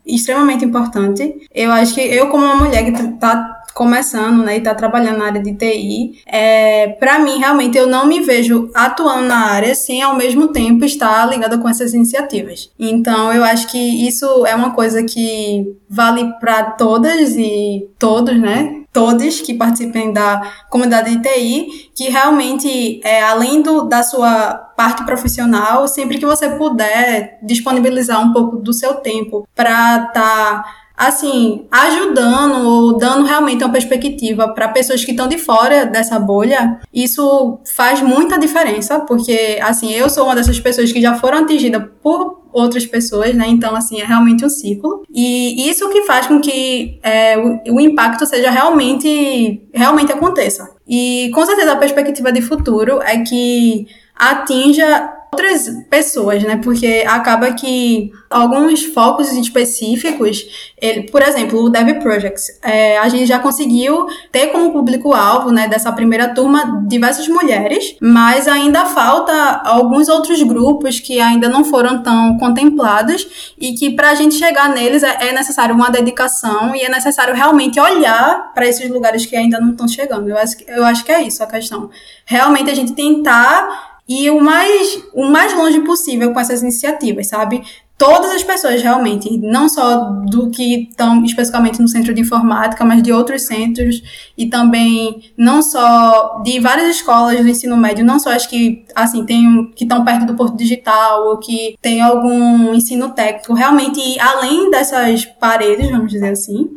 extremamente 0.05 0.63
importante. 0.63 1.47
Eu 1.53 1.71
acho 1.71 1.93
que 1.93 2.01
eu, 2.01 2.29
como 2.29 2.45
uma 2.45 2.55
mulher 2.55 2.85
que 2.85 3.07
tá 3.17 3.62
começando, 3.73 4.43
né, 4.43 4.57
e 4.57 4.61
tá 4.61 4.73
trabalhando 4.73 5.17
na 5.17 5.25
área 5.25 5.41
de 5.41 5.53
TI, 5.53 6.21
é, 6.25 6.89
para 6.99 7.19
mim, 7.19 7.37
realmente, 7.39 7.77
eu 7.77 7.87
não 7.87 8.05
me 8.05 8.21
vejo 8.21 8.69
atuando 8.73 9.27
na 9.27 9.51
área 9.51 9.73
sem, 9.75 10.01
ao 10.01 10.15
mesmo 10.15 10.49
tempo, 10.49 10.85
estar 10.85 11.27
ligada 11.29 11.57
com 11.57 11.67
essas 11.67 11.93
iniciativas. 11.93 12.69
Então, 12.79 13.33
eu 13.33 13.43
acho 13.43 13.67
que 13.67 14.07
isso 14.07 14.45
é 14.45 14.55
uma 14.55 14.71
coisa 14.71 15.03
que 15.03 15.75
vale 15.89 16.33
para 16.39 16.63
todas 16.71 17.35
e 17.35 17.87
todos, 17.97 18.39
né, 18.39 18.83
todos 18.93 19.41
que 19.41 19.55
participem 19.55 20.13
da 20.13 20.53
comunidade 20.69 21.17
de 21.17 21.21
TI, 21.21 21.89
que 21.95 22.09
realmente, 22.09 23.01
é, 23.03 23.23
além 23.23 23.63
do, 23.63 23.83
da 23.83 24.03
sua 24.03 24.53
parte 24.53 25.03
profissional, 25.03 25.87
sempre 25.87 26.19
que 26.19 26.25
você 26.25 26.49
puder 26.49 27.39
disponibilizar 27.41 28.21
um 28.21 28.31
pouco 28.31 28.57
do 28.57 28.71
seu 28.71 28.95
tempo 28.95 29.47
para 29.55 30.07
estar 30.07 30.13
tá 30.13 30.65
assim, 30.95 31.65
ajudando 31.71 32.67
ou 32.67 32.97
dando 32.97 33.25
realmente 33.25 33.63
uma 33.63 33.71
perspectiva 33.71 34.47
para 34.49 34.67
pessoas 34.67 35.03
que 35.03 35.11
estão 35.11 35.27
de 35.27 35.37
fora 35.37 35.85
dessa 35.85 36.19
bolha, 36.19 36.79
isso 36.93 37.59
faz 37.75 38.01
muita 38.01 38.37
diferença, 38.37 38.99
porque, 38.99 39.59
assim, 39.61 39.91
eu 39.91 40.09
sou 40.09 40.25
uma 40.25 40.35
dessas 40.35 40.59
pessoas 40.59 40.91
que 40.91 41.01
já 41.01 41.15
foram 41.15 41.39
atingidas 41.39 41.83
por 42.01 42.43
outras 42.53 42.85
pessoas, 42.85 43.33
né? 43.33 43.45
Então, 43.47 43.75
assim, 43.75 43.99
é 43.99 44.05
realmente 44.05 44.45
um 44.45 44.49
ciclo. 44.49 45.03
E 45.11 45.67
isso 45.67 45.89
que 45.89 46.03
faz 46.03 46.27
com 46.27 46.39
que 46.39 46.99
é, 47.01 47.35
o, 47.37 47.75
o 47.75 47.81
impacto 47.81 48.25
seja 48.27 48.51
realmente, 48.51 49.67
realmente 49.73 50.11
aconteça. 50.11 50.69
E, 50.87 51.31
com 51.33 51.43
certeza, 51.45 51.73
a 51.73 51.77
perspectiva 51.77 52.31
de 52.31 52.41
futuro 52.41 53.01
é 53.01 53.17
que 53.21 53.87
atinja 54.15 55.09
outras 55.33 55.67
pessoas, 55.89 56.43
né? 56.43 56.59
Porque 56.63 57.03
acaba 57.07 57.51
que 57.53 58.11
alguns 58.29 58.85
focos 58.85 59.31
específicos, 59.33 60.45
ele, 60.79 61.03
por 61.03 61.21
exemplo, 61.21 61.63
o 61.63 61.69
Dev 61.69 61.99
Projects, 62.01 62.59
é, 62.61 62.97
a 62.99 63.09
gente 63.09 63.25
já 63.25 63.39
conseguiu 63.39 64.05
ter 64.31 64.47
como 64.47 64.71
público-alvo, 64.71 65.51
né, 65.51 65.67
dessa 65.67 65.91
primeira 65.91 66.33
turma 66.33 66.83
diversas 66.87 67.27
mulheres, 67.27 67.95
mas 68.01 68.47
ainda 68.47 68.85
falta 68.85 69.33
alguns 69.65 70.07
outros 70.07 70.41
grupos 70.43 70.99
que 70.99 71.19
ainda 71.19 71.49
não 71.49 71.63
foram 71.63 72.01
tão 72.01 72.37
contemplados 72.37 73.53
e 73.59 73.73
que 73.73 73.91
para 73.91 74.11
a 74.11 74.15
gente 74.15 74.35
chegar 74.35 74.69
neles 74.69 75.03
é, 75.03 75.29
é 75.29 75.33
necessário 75.33 75.75
uma 75.75 75.89
dedicação 75.89 76.75
e 76.75 76.81
é 76.81 76.89
necessário 76.89 77.33
realmente 77.33 77.79
olhar 77.79 78.53
para 78.53 78.67
esses 78.67 78.89
lugares 78.89 79.25
que 79.25 79.35
ainda 79.35 79.59
não 79.59 79.71
estão 79.71 79.87
chegando. 79.87 80.29
Eu 80.29 80.37
acho, 80.37 80.57
eu 80.67 80.85
acho 80.85 81.03
que 81.03 81.11
é 81.11 81.21
isso 81.21 81.43
a 81.43 81.47
questão. 81.47 81.89
Realmente 82.25 82.69
a 82.69 82.75
gente 82.75 82.93
tentar 82.93 83.92
e 84.07 84.29
o 84.29 84.41
mais, 84.41 85.03
o 85.13 85.25
mais 85.25 85.53
longe 85.53 85.79
possível 85.81 86.33
com 86.33 86.39
essas 86.39 86.61
iniciativas, 86.61 87.27
sabe? 87.27 87.63
Todas 87.97 88.31
as 88.31 88.43
pessoas 88.43 88.81
realmente, 88.81 89.37
não 89.37 89.69
só 89.69 90.09
do 90.25 90.49
que 90.49 90.89
estão 90.89 91.23
especificamente 91.23 91.81
no 91.81 91.87
centro 91.87 92.13
de 92.13 92.21
informática, 92.21 92.83
mas 92.83 93.01
de 93.01 93.13
outros 93.13 93.43
centros 93.43 94.01
e 94.37 94.47
também 94.47 95.31
não 95.37 95.61
só 95.61 96.41
de 96.43 96.59
várias 96.59 96.97
escolas 96.97 97.39
do 97.39 97.47
ensino 97.47 97.77
médio, 97.77 98.03
não 98.03 98.19
só 98.19 98.31
as 98.31 98.45
que 98.45 98.83
assim 98.93 99.25
tem 99.25 99.71
que 99.73 99.85
estão 99.85 100.03
perto 100.03 100.25
do 100.25 100.35
Porto 100.35 100.57
Digital 100.57 101.27
ou 101.27 101.37
que 101.37 101.77
tem 101.81 102.01
algum 102.01 102.73
ensino 102.73 103.09
técnico, 103.11 103.53
realmente 103.53 104.19
além 104.19 104.69
dessas 104.69 105.23
paredes, 105.23 105.89
vamos 105.89 106.11
dizer 106.11 106.31
assim. 106.31 106.69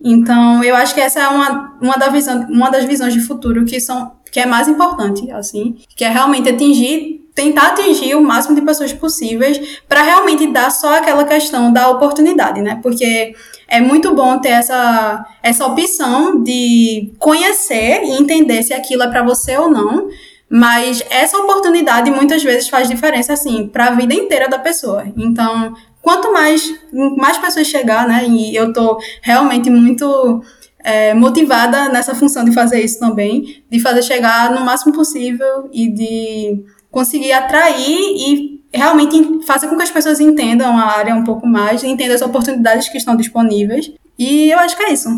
Então, 0.00 0.62
eu 0.62 0.76
acho 0.76 0.94
que 0.94 1.00
essa 1.00 1.20
é 1.20 1.28
uma, 1.28 1.76
uma, 1.80 1.96
da 1.96 2.08
visão, 2.08 2.46
uma 2.48 2.70
das 2.70 2.84
visões 2.84 3.12
de 3.12 3.20
futuro 3.20 3.64
que 3.64 3.80
são 3.80 4.12
que 4.30 4.40
é 4.40 4.46
mais 4.46 4.68
importante, 4.68 5.30
assim, 5.30 5.76
que 5.96 6.04
é 6.04 6.08
realmente 6.08 6.48
atingir, 6.48 7.26
tentar 7.34 7.68
atingir 7.68 8.14
o 8.14 8.22
máximo 8.22 8.54
de 8.54 8.62
pessoas 8.62 8.92
possíveis 8.92 9.80
para 9.88 10.02
realmente 10.02 10.46
dar 10.48 10.70
só 10.70 10.96
aquela 10.96 11.24
questão 11.24 11.72
da 11.72 11.88
oportunidade, 11.88 12.60
né? 12.60 12.80
Porque 12.82 13.34
é 13.68 13.80
muito 13.80 14.14
bom 14.14 14.38
ter 14.38 14.50
essa, 14.50 15.24
essa 15.42 15.66
opção 15.66 16.42
de 16.42 17.12
conhecer 17.18 18.02
e 18.02 18.12
entender 18.18 18.62
se 18.62 18.72
aquilo 18.72 19.02
é 19.02 19.08
para 19.08 19.22
você 19.22 19.56
ou 19.56 19.70
não, 19.70 20.08
mas 20.50 21.04
essa 21.10 21.36
oportunidade 21.38 22.10
muitas 22.10 22.42
vezes 22.42 22.68
faz 22.68 22.88
diferença, 22.88 23.34
assim, 23.34 23.68
para 23.68 23.86
a 23.88 23.90
vida 23.90 24.14
inteira 24.14 24.48
da 24.48 24.58
pessoa. 24.58 25.04
Então, 25.16 25.74
quanto 26.00 26.32
mais, 26.32 26.62
mais 27.18 27.36
pessoas 27.36 27.66
chegar, 27.66 28.08
né? 28.08 28.24
E 28.26 28.56
eu 28.56 28.72
tô 28.72 28.98
realmente 29.20 29.68
muito 29.68 30.42
é, 30.88 31.12
motivada 31.12 31.90
nessa 31.90 32.14
função 32.14 32.42
de 32.42 32.50
fazer 32.50 32.82
isso 32.82 32.98
também, 32.98 33.62
de 33.70 33.78
fazer 33.78 34.02
chegar 34.02 34.50
no 34.50 34.64
máximo 34.64 34.94
possível 34.94 35.68
e 35.70 35.86
de 35.86 36.64
conseguir 36.90 37.30
atrair 37.32 37.98
e 37.98 38.64
realmente 38.72 39.44
fazer 39.46 39.68
com 39.68 39.76
que 39.76 39.82
as 39.82 39.90
pessoas 39.90 40.18
entendam 40.18 40.74
a 40.78 40.84
área 40.84 41.14
um 41.14 41.24
pouco 41.24 41.46
mais, 41.46 41.84
entendam 41.84 42.14
as 42.14 42.22
oportunidades 42.22 42.88
que 42.88 42.96
estão 42.96 43.14
disponíveis. 43.16 43.92
E 44.18 44.50
eu 44.50 44.58
acho 44.58 44.78
que 44.78 44.82
é 44.84 44.92
isso. 44.94 45.10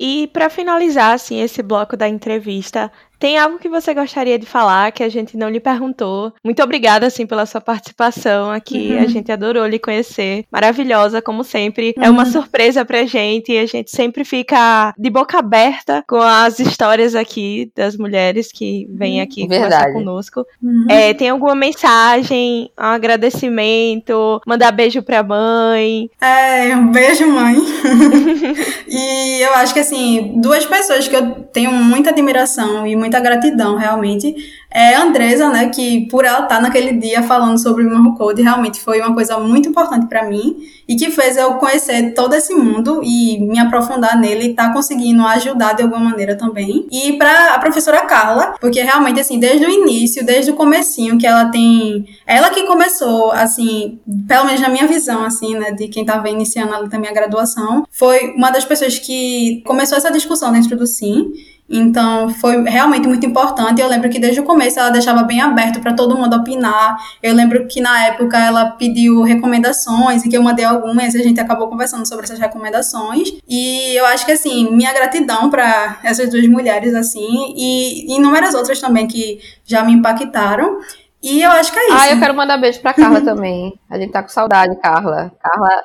E 0.00 0.26
para 0.32 0.50
finalizar 0.50 1.14
assim 1.14 1.40
esse 1.40 1.62
bloco 1.62 1.96
da 1.96 2.08
entrevista, 2.08 2.90
tem 3.24 3.38
algo 3.38 3.58
que 3.58 3.70
você 3.70 3.94
gostaria 3.94 4.38
de 4.38 4.44
falar 4.44 4.92
que 4.92 5.02
a 5.02 5.08
gente 5.08 5.34
não 5.34 5.48
lhe 5.48 5.58
perguntou? 5.58 6.30
Muito 6.44 6.62
obrigada, 6.62 7.06
assim, 7.06 7.24
pela 7.24 7.46
sua 7.46 7.58
participação 7.58 8.50
aqui. 8.50 8.90
Uhum. 8.92 8.98
A 9.02 9.06
gente 9.06 9.32
adorou 9.32 9.66
lhe 9.66 9.78
conhecer. 9.78 10.44
Maravilhosa, 10.52 11.22
como 11.22 11.42
sempre. 11.42 11.94
Uhum. 11.96 12.04
É 12.04 12.10
uma 12.10 12.24
uhum. 12.24 12.30
surpresa 12.30 12.84
pra 12.84 13.06
gente 13.06 13.50
e 13.50 13.58
a 13.58 13.64
gente 13.64 13.90
sempre 13.90 14.26
fica 14.26 14.92
de 14.98 15.08
boca 15.08 15.38
aberta 15.38 16.04
com 16.06 16.20
as 16.20 16.60
histórias 16.60 17.14
aqui 17.14 17.72
das 17.74 17.96
mulheres 17.96 18.52
que 18.52 18.86
vêm 18.90 19.22
aqui 19.22 19.48
Verdade. 19.48 19.72
conversar 19.72 19.92
conosco. 19.94 20.46
Uhum. 20.62 20.86
É, 20.90 21.14
tem 21.14 21.30
alguma 21.30 21.54
mensagem, 21.54 22.70
um 22.78 22.84
agradecimento, 22.84 24.38
mandar 24.46 24.70
beijo 24.70 25.02
pra 25.02 25.22
mãe? 25.22 26.10
É, 26.20 26.76
um 26.76 26.92
beijo, 26.92 27.26
mãe. 27.26 27.56
e 28.86 29.40
eu 29.40 29.54
acho 29.54 29.72
que, 29.72 29.80
assim, 29.80 30.34
duas 30.42 30.66
pessoas 30.66 31.08
que 31.08 31.16
eu 31.16 31.36
tenho 31.50 31.72
muita 31.72 32.10
admiração 32.10 32.86
e 32.86 32.94
muita 32.94 33.13
muita 33.14 33.20
gratidão, 33.20 33.76
realmente, 33.76 34.34
é 34.70 34.94
a 34.94 35.04
Andresa, 35.04 35.48
né, 35.50 35.68
que 35.68 36.08
por 36.08 36.24
ela 36.24 36.42
estar 36.42 36.56
tá 36.56 36.60
naquele 36.60 36.94
dia 36.94 37.22
falando 37.22 37.58
sobre 37.58 37.84
o 37.84 38.14
Code, 38.14 38.42
realmente 38.42 38.80
foi 38.80 39.00
uma 39.00 39.14
coisa 39.14 39.38
muito 39.38 39.68
importante 39.68 40.06
para 40.06 40.28
mim 40.28 40.56
e 40.88 40.96
que 40.96 41.10
fez 41.10 41.36
eu 41.36 41.54
conhecer 41.54 42.12
todo 42.12 42.34
esse 42.34 42.52
mundo 42.54 43.00
e 43.04 43.38
me 43.40 43.58
aprofundar 43.58 44.18
nele 44.18 44.46
e 44.46 44.50
estar 44.50 44.68
tá 44.68 44.72
conseguindo 44.72 45.24
ajudar 45.26 45.74
de 45.74 45.82
alguma 45.82 46.00
maneira 46.00 46.36
também. 46.36 46.86
E 46.90 47.12
para 47.12 47.54
a 47.54 47.58
professora 47.58 48.00
Carla, 48.04 48.54
porque 48.60 48.82
realmente 48.82 49.20
assim, 49.20 49.38
desde 49.38 49.64
o 49.64 49.70
início, 49.70 50.26
desde 50.26 50.50
o 50.50 50.54
comecinho 50.54 51.16
que 51.16 51.26
ela 51.26 51.46
tem, 51.46 52.04
ela 52.26 52.50
que 52.50 52.64
começou 52.64 53.30
assim, 53.30 54.00
pelo 54.26 54.46
menos 54.46 54.60
na 54.60 54.68
minha 54.68 54.88
visão 54.88 55.24
assim, 55.24 55.54
né, 55.54 55.70
de 55.70 55.86
quem 55.86 56.02
estava 56.02 56.28
iniciando 56.28 56.74
ali 56.74 56.88
também 56.88 57.08
a 57.08 57.14
graduação, 57.14 57.86
foi 57.90 58.34
uma 58.36 58.50
das 58.50 58.64
pessoas 58.64 58.98
que 58.98 59.62
começou 59.64 59.96
essa 59.96 60.10
discussão 60.10 60.52
dentro 60.52 60.76
do 60.76 60.86
Sim 60.86 61.32
Então, 61.68 62.28
foi 62.28 62.62
realmente 62.64 63.08
muito 63.08 63.24
importante. 63.24 63.80
Eu 63.80 63.88
lembro 63.88 64.10
que 64.10 64.18
desde 64.18 64.40
o 64.40 64.44
começo 64.44 64.78
ela 64.78 64.90
deixava 64.90 65.22
bem 65.22 65.40
aberto 65.40 65.80
para 65.80 65.94
todo 65.94 66.16
mundo 66.16 66.36
opinar. 66.36 66.96
Eu 67.22 67.34
lembro 67.34 67.66
que 67.66 67.80
na 67.80 68.06
época 68.06 68.38
ela 68.38 68.72
pediu 68.72 69.22
recomendações 69.22 70.24
e 70.24 70.28
que 70.28 70.36
eu 70.36 70.42
mandei 70.42 70.64
algumas 70.64 71.14
e 71.14 71.20
a 71.20 71.22
gente 71.22 71.40
acabou 71.40 71.68
conversando 71.68 72.06
sobre 72.06 72.24
essas 72.24 72.38
recomendações. 72.38 73.32
E 73.48 73.96
eu 73.96 74.04
acho 74.06 74.26
que, 74.26 74.32
assim, 74.32 74.70
minha 74.70 74.92
gratidão 74.92 75.48
para 75.48 75.98
essas 76.02 76.30
duas 76.30 76.46
mulheres, 76.46 76.94
assim, 76.94 77.54
e 77.56 78.14
inúmeras 78.14 78.54
outras 78.54 78.78
também 78.78 79.06
que 79.06 79.40
já 79.64 79.82
me 79.82 79.92
impactaram. 79.92 80.78
E 81.22 81.40
eu 81.40 81.50
acho 81.52 81.72
que 81.72 81.78
é 81.78 81.86
isso. 81.86 81.96
Ah, 81.98 82.10
eu 82.10 82.18
quero 82.18 82.34
mandar 82.34 82.58
beijo 82.58 82.80
pra 82.82 82.92
Carla 82.92 83.22
também. 83.24 83.72
A 83.88 83.98
gente 83.98 84.12
tá 84.12 84.22
com 84.22 84.28
saudade, 84.28 84.76
Carla. 84.82 85.32
Carla, 85.42 85.82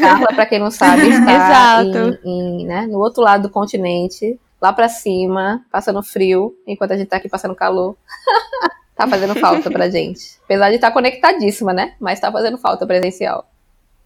Carla 0.00 0.26
pra 0.28 0.46
quem 0.46 0.60
não 0.60 0.70
sabe, 0.70 1.02
está 1.10 1.82
em, 1.82 2.62
em, 2.62 2.66
né, 2.66 2.86
no 2.86 3.00
outro 3.00 3.20
lado 3.20 3.42
do 3.42 3.50
continente 3.50 4.38
lá 4.60 4.72
pra 4.72 4.88
cima, 4.88 5.64
passando 5.70 6.02
frio, 6.02 6.54
enquanto 6.66 6.92
a 6.92 6.96
gente 6.96 7.08
tá 7.08 7.16
aqui 7.16 7.28
passando 7.28 7.54
calor. 7.54 7.96
tá 8.96 9.06
fazendo 9.06 9.34
falta 9.34 9.70
pra 9.70 9.90
gente. 9.90 10.38
Apesar 10.44 10.70
de 10.70 10.76
estar 10.76 10.88
tá 10.88 10.94
conectadíssima, 10.94 11.72
né? 11.72 11.94
Mas 12.00 12.20
tá 12.20 12.32
fazendo 12.32 12.58
falta 12.58 12.86
presencial. 12.86 13.46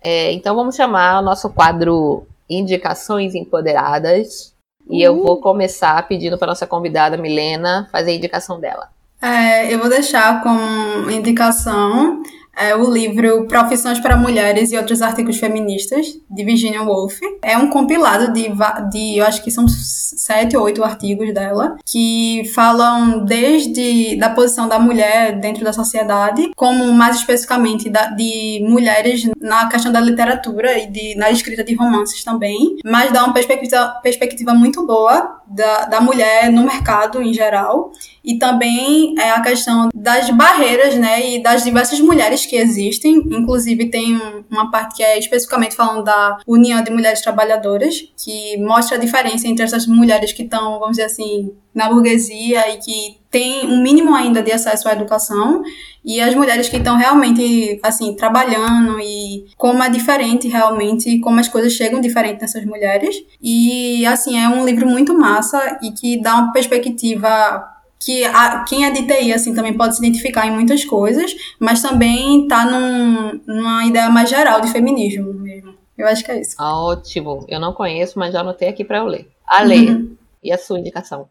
É, 0.02 0.32
então 0.32 0.54
vamos 0.54 0.74
chamar 0.74 1.20
o 1.20 1.22
nosso 1.22 1.50
quadro 1.50 2.26
Indicações 2.48 3.34
Empoderadas. 3.34 4.54
E 4.88 5.00
eu 5.00 5.22
vou 5.22 5.40
começar 5.40 6.06
pedindo 6.08 6.36
para 6.36 6.48
nossa 6.48 6.66
convidada 6.66 7.16
Milena 7.16 7.88
fazer 7.92 8.10
a 8.10 8.14
indicação 8.14 8.58
dela. 8.58 8.88
É, 9.22 9.72
eu 9.72 9.78
vou 9.78 9.88
deixar 9.88 10.42
como 10.42 11.10
indicação 11.10 12.22
é 12.60 12.76
o 12.76 12.92
livro 12.92 13.46
Profissões 13.46 13.98
para 13.98 14.16
Mulheres 14.16 14.70
e 14.70 14.76
Outros 14.76 15.00
Artigos 15.00 15.38
Feministas, 15.38 16.06
de 16.28 16.44
Virginia 16.44 16.82
Woolf. 16.82 17.18
É 17.42 17.56
um 17.56 17.70
compilado 17.70 18.32
de, 18.32 18.48
de 18.92 19.18
eu 19.18 19.24
acho 19.24 19.42
que 19.42 19.50
são 19.50 19.66
sete 19.66 20.56
ou 20.56 20.64
oito 20.64 20.84
artigos 20.84 21.32
dela, 21.32 21.76
que 21.86 22.42
falam 22.54 23.24
desde 23.24 24.16
da 24.16 24.28
posição 24.28 24.68
da 24.68 24.78
mulher 24.78 25.40
dentro 25.40 25.64
da 25.64 25.72
sociedade, 25.72 26.50
como 26.54 26.92
mais 26.92 27.16
especificamente 27.16 27.88
da, 27.88 28.06
de 28.06 28.64
mulheres 28.68 29.28
na 29.40 29.66
questão 29.68 29.90
da 29.90 30.00
literatura 30.00 30.78
e 30.78 30.86
de, 30.86 31.14
na 31.14 31.30
escrita 31.30 31.64
de 31.64 31.74
romances 31.74 32.22
também, 32.22 32.76
mas 32.84 33.10
dá 33.10 33.24
uma 33.24 33.32
perspectiva, 33.32 33.88
perspectiva 34.02 34.52
muito 34.52 34.86
boa 34.86 35.40
da, 35.46 35.86
da 35.86 36.00
mulher 36.00 36.50
no 36.50 36.62
mercado 36.62 37.22
em 37.22 37.32
geral 37.32 37.90
e 38.24 38.38
também 38.38 39.14
é 39.18 39.30
a 39.30 39.40
questão 39.40 39.88
das 39.94 40.30
barreiras, 40.30 40.94
né, 40.96 41.36
e 41.36 41.42
das 41.42 41.64
diversas 41.64 42.00
mulheres 42.00 42.46
que 42.46 42.56
existem. 42.56 43.16
Inclusive 43.30 43.90
tem 43.90 44.20
uma 44.50 44.70
parte 44.70 44.96
que 44.96 45.02
é 45.02 45.18
especificamente 45.18 45.74
falando 45.74 46.04
da 46.04 46.38
União 46.46 46.82
de 46.82 46.90
Mulheres 46.90 47.22
Trabalhadoras, 47.22 47.94
que 48.16 48.56
mostra 48.58 48.96
a 48.96 49.00
diferença 49.00 49.48
entre 49.48 49.64
essas 49.64 49.86
mulheres 49.86 50.32
que 50.32 50.42
estão, 50.42 50.78
vamos 50.78 50.96
dizer 50.96 51.04
assim, 51.04 51.52
na 51.74 51.88
burguesia 51.88 52.68
e 52.74 52.78
que 52.78 53.20
têm 53.30 53.66
um 53.66 53.80
mínimo 53.82 54.14
ainda 54.14 54.42
de 54.42 54.50
acesso 54.50 54.88
à 54.88 54.92
educação 54.92 55.62
e 56.04 56.20
as 56.20 56.34
mulheres 56.34 56.68
que 56.68 56.78
estão 56.78 56.96
realmente 56.96 57.78
assim 57.82 58.14
trabalhando 58.16 58.98
e 58.98 59.46
como 59.56 59.82
é 59.82 59.88
diferente 59.88 60.48
realmente 60.48 61.20
como 61.20 61.38
as 61.38 61.46
coisas 61.46 61.72
chegam 61.72 62.00
diferente 62.00 62.40
nessas 62.40 62.64
mulheres 62.64 63.14
e 63.40 64.04
assim 64.06 64.36
é 64.38 64.48
um 64.48 64.64
livro 64.64 64.88
muito 64.88 65.16
massa 65.16 65.78
e 65.80 65.92
que 65.92 66.20
dá 66.20 66.36
uma 66.36 66.52
perspectiva 66.52 67.79
que 68.00 68.24
a, 68.24 68.64
quem 68.64 68.86
é 68.86 68.90
de 68.90 69.06
TI 69.06 69.32
assim 69.32 69.54
também 69.54 69.76
pode 69.76 69.94
se 69.94 70.04
identificar 70.04 70.46
em 70.46 70.50
muitas 70.50 70.84
coisas, 70.84 71.36
mas 71.58 71.82
também 71.82 72.48
tá 72.48 72.64
num, 72.64 73.40
numa 73.46 73.84
ideia 73.84 74.08
mais 74.08 74.30
geral 74.30 74.60
de 74.60 74.72
feminismo 74.72 75.34
mesmo. 75.34 75.74
Eu 75.96 76.06
acho 76.06 76.24
que 76.24 76.30
é 76.30 76.40
isso. 76.40 76.56
Ótimo. 76.58 77.44
Eu 77.46 77.60
não 77.60 77.74
conheço, 77.74 78.18
mas 78.18 78.32
já 78.32 78.40
anotei 78.40 78.68
aqui 78.68 78.82
para 78.82 78.98
eu 78.98 79.04
ler. 79.04 79.28
A 79.46 79.62
ler. 79.62 79.90
Uhum. 79.90 80.16
E 80.42 80.50
a 80.50 80.56
sua 80.56 80.78
indicação? 80.78 81.28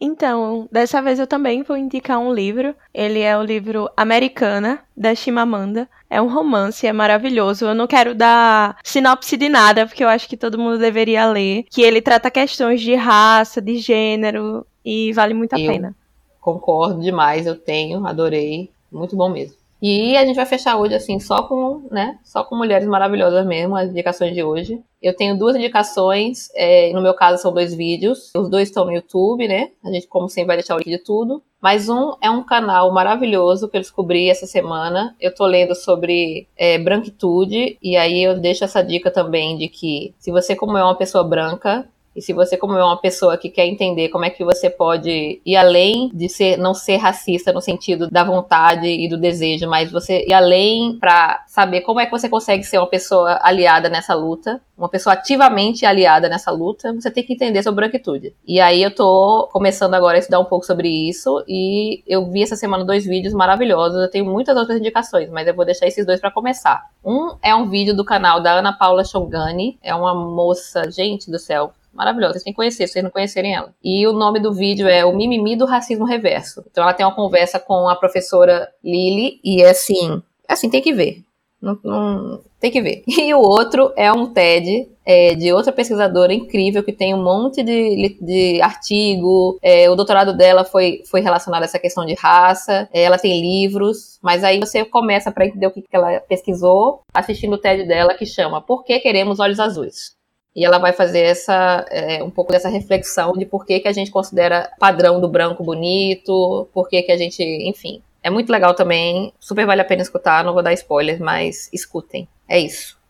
Então, 0.00 0.68
dessa 0.70 1.02
vez 1.02 1.18
eu 1.18 1.26
também 1.26 1.62
vou 1.62 1.76
indicar 1.76 2.18
um 2.20 2.32
livro. 2.32 2.74
Ele 2.94 3.20
é 3.20 3.36
o 3.36 3.42
livro 3.42 3.90
Americana, 3.96 4.80
da 4.96 5.14
Chimamanda. 5.14 5.88
É 6.08 6.22
um 6.22 6.28
romance, 6.28 6.86
é 6.86 6.92
maravilhoso. 6.92 7.66
Eu 7.66 7.74
não 7.74 7.88
quero 7.88 8.14
dar 8.14 8.78
sinopse 8.84 9.36
de 9.36 9.48
nada, 9.48 9.86
porque 9.86 10.04
eu 10.04 10.08
acho 10.08 10.28
que 10.28 10.36
todo 10.36 10.58
mundo 10.58 10.78
deveria 10.78 11.26
ler. 11.26 11.64
Que 11.68 11.82
ele 11.82 12.00
trata 12.00 12.30
questões 12.30 12.80
de 12.80 12.94
raça, 12.94 13.60
de 13.60 13.78
gênero, 13.78 14.64
e 14.84 15.12
vale 15.12 15.34
muito 15.34 15.54
a 15.54 15.60
eu 15.60 15.70
pena. 15.70 15.96
Concordo 16.42 17.00
demais, 17.00 17.46
eu 17.46 17.56
tenho, 17.56 18.04
adorei. 18.04 18.68
Muito 18.90 19.16
bom 19.16 19.30
mesmo. 19.30 19.56
E 19.80 20.16
a 20.16 20.24
gente 20.24 20.36
vai 20.36 20.46
fechar 20.46 20.76
hoje, 20.76 20.94
assim, 20.94 21.18
só 21.18 21.42
com, 21.42 21.88
né, 21.90 22.18
só 22.22 22.44
com 22.44 22.56
mulheres 22.56 22.86
maravilhosas 22.86 23.46
mesmo, 23.46 23.76
as 23.76 23.90
indicações 23.90 24.34
de 24.34 24.42
hoje. 24.42 24.80
Eu 25.00 25.16
tenho 25.16 25.36
duas 25.36 25.56
indicações, 25.56 26.48
é, 26.54 26.92
no 26.92 27.00
meu 27.00 27.14
caso 27.14 27.42
são 27.42 27.52
dois 27.52 27.74
vídeos, 27.74 28.30
os 28.36 28.48
dois 28.48 28.68
estão 28.68 28.84
no 28.84 28.92
YouTube, 28.92 29.48
né, 29.48 29.70
a 29.84 29.90
gente, 29.90 30.06
como 30.06 30.28
sempre, 30.28 30.48
vai 30.48 30.56
deixar 30.56 30.74
o 30.74 30.78
link 30.78 30.88
de 30.88 30.98
tudo. 30.98 31.42
Mas 31.60 31.88
um 31.88 32.14
é 32.20 32.28
um 32.28 32.42
canal 32.42 32.92
maravilhoso 32.92 33.68
que 33.68 33.76
eu 33.76 33.80
descobri 33.80 34.28
essa 34.28 34.46
semana. 34.46 35.14
Eu 35.20 35.32
tô 35.32 35.46
lendo 35.46 35.76
sobre 35.76 36.48
é, 36.56 36.76
branquitude, 36.76 37.78
e 37.80 37.96
aí 37.96 38.22
eu 38.22 38.38
deixo 38.38 38.64
essa 38.64 38.82
dica 38.82 39.12
também 39.12 39.56
de 39.56 39.68
que 39.68 40.12
se 40.18 40.32
você, 40.32 40.56
como 40.56 40.76
é 40.76 40.82
uma 40.82 40.96
pessoa 40.96 41.22
branca, 41.22 41.88
e 42.14 42.20
se 42.20 42.32
você, 42.32 42.56
como 42.56 42.76
é 42.76 42.84
uma 42.84 43.00
pessoa 43.00 43.36
que 43.38 43.48
quer 43.48 43.66
entender 43.66 44.08
como 44.08 44.24
é 44.24 44.30
que 44.30 44.44
você 44.44 44.68
pode 44.68 45.40
ir 45.44 45.56
além 45.56 46.10
de 46.12 46.28
ser, 46.28 46.58
não 46.58 46.74
ser 46.74 46.96
racista 46.96 47.52
no 47.52 47.60
sentido 47.60 48.08
da 48.10 48.22
vontade 48.22 48.86
e 48.86 49.08
do 49.08 49.16
desejo, 49.16 49.68
mas 49.68 49.90
você 49.90 50.26
ir 50.26 50.34
além 50.34 50.98
para 50.98 51.44
saber 51.46 51.80
como 51.80 52.00
é 52.00 52.06
que 52.06 52.12
você 52.12 52.28
consegue 52.28 52.64
ser 52.64 52.78
uma 52.78 52.86
pessoa 52.86 53.38
aliada 53.42 53.88
nessa 53.88 54.14
luta, 54.14 54.60
uma 54.76 54.88
pessoa 54.88 55.14
ativamente 55.14 55.86
aliada 55.86 56.28
nessa 56.28 56.50
luta, 56.50 56.92
você 56.92 57.10
tem 57.10 57.24
que 57.24 57.32
entender 57.32 57.62
sobre 57.62 57.82
branquitude. 57.82 58.34
E 58.46 58.60
aí 58.60 58.82
eu 58.82 58.94
tô 58.94 59.48
começando 59.52 59.94
agora 59.94 60.16
a 60.16 60.18
estudar 60.18 60.40
um 60.40 60.44
pouco 60.44 60.66
sobre 60.66 60.88
isso 60.88 61.42
e 61.48 62.02
eu 62.06 62.30
vi 62.30 62.42
essa 62.42 62.56
semana 62.56 62.84
dois 62.84 63.04
vídeos 63.04 63.32
maravilhosos. 63.32 64.00
Eu 64.00 64.10
tenho 64.10 64.26
muitas 64.26 64.56
outras 64.56 64.78
indicações, 64.78 65.30
mas 65.30 65.46
eu 65.46 65.54
vou 65.54 65.64
deixar 65.64 65.86
esses 65.86 66.04
dois 66.04 66.20
para 66.20 66.30
começar. 66.30 66.84
Um 67.04 67.36
é 67.42 67.54
um 67.54 67.68
vídeo 67.68 67.94
do 67.94 68.04
canal 68.04 68.42
da 68.42 68.52
Ana 68.52 68.72
Paula 68.72 69.04
Shongani, 69.04 69.78
é 69.82 69.94
uma 69.94 70.14
moça, 70.14 70.90
gente 70.90 71.30
do 71.30 71.38
céu, 71.38 71.72
maravilhosa. 71.92 72.34
Vocês 72.34 72.44
têm 72.44 72.52
que 72.52 72.56
conhecer, 72.56 72.86
se 72.86 72.92
vocês 72.92 73.04
não 73.04 73.10
conhecerem 73.10 73.54
ela. 73.54 73.74
E 73.82 74.06
o 74.06 74.12
nome 74.12 74.40
do 74.40 74.52
vídeo 74.52 74.88
é 74.88 75.04
O 75.04 75.14
Mimimi 75.14 75.56
do 75.56 75.66
Racismo 75.66 76.04
Reverso. 76.04 76.64
Então 76.70 76.84
ela 76.84 76.94
tem 76.94 77.04
uma 77.04 77.14
conversa 77.14 77.58
com 77.58 77.88
a 77.88 77.96
professora 77.96 78.68
Lily 78.82 79.40
e 79.44 79.62
é 79.62 79.70
assim, 79.70 80.22
é 80.48 80.52
assim, 80.52 80.70
tem 80.70 80.82
que 80.82 80.92
ver. 80.92 81.22
Não, 81.62 81.78
não, 81.84 82.40
tem 82.58 82.72
que 82.72 82.82
ver. 82.82 83.04
E 83.22 83.32
o 83.32 83.38
outro 83.38 83.92
é 83.96 84.12
um 84.12 84.26
TED 84.26 84.88
é, 85.06 85.34
de 85.36 85.52
outra 85.52 85.72
pesquisadora 85.72 86.34
incrível 86.34 86.82
que 86.82 86.92
tem 86.92 87.14
um 87.14 87.22
monte 87.22 87.62
de, 87.62 88.18
de 88.20 88.60
artigo. 88.60 89.58
É, 89.62 89.88
o 89.88 89.94
doutorado 89.94 90.36
dela 90.36 90.64
foi, 90.64 91.02
foi 91.08 91.20
relacionado 91.20 91.62
a 91.62 91.66
essa 91.66 91.78
questão 91.78 92.04
de 92.04 92.14
raça. 92.14 92.88
É, 92.92 93.02
ela 93.04 93.16
tem 93.16 93.40
livros, 93.40 94.18
mas 94.20 94.42
aí 94.42 94.58
você 94.58 94.84
começa 94.84 95.30
para 95.30 95.46
entender 95.46 95.68
o 95.68 95.70
que, 95.70 95.82
que 95.82 95.94
ela 95.94 96.18
pesquisou 96.20 97.02
assistindo 97.14 97.54
o 97.54 97.58
TED 97.58 97.86
dela 97.86 98.14
que 98.14 98.26
chama 98.26 98.60
Por 98.60 98.82
que 98.82 98.98
Queremos 98.98 99.38
Olhos 99.38 99.60
Azuis? 99.60 100.20
E 100.54 100.64
ela 100.64 100.78
vai 100.78 100.92
fazer 100.92 101.20
essa 101.20 101.86
é, 101.90 102.22
um 102.22 102.30
pouco 102.30 102.52
dessa 102.52 102.68
reflexão 102.68 103.32
de 103.32 103.46
por 103.46 103.64
que, 103.64 103.80
que 103.80 103.88
a 103.88 103.92
gente 103.92 104.10
considera 104.10 104.70
padrão 104.78 105.20
do 105.20 105.28
branco 105.28 105.64
bonito, 105.64 106.68
por 106.72 106.88
que, 106.88 107.02
que 107.02 107.12
a 107.12 107.16
gente, 107.16 107.42
enfim. 107.42 108.02
É 108.22 108.30
muito 108.30 108.50
legal 108.50 108.74
também, 108.74 109.32
super 109.40 109.66
vale 109.66 109.80
a 109.80 109.84
pena 109.84 110.02
escutar, 110.02 110.44
não 110.44 110.52
vou 110.52 110.62
dar 110.62 110.72
spoilers, 110.74 111.18
mas 111.18 111.68
escutem. 111.72 112.28
É 112.48 112.58
isso. 112.58 113.01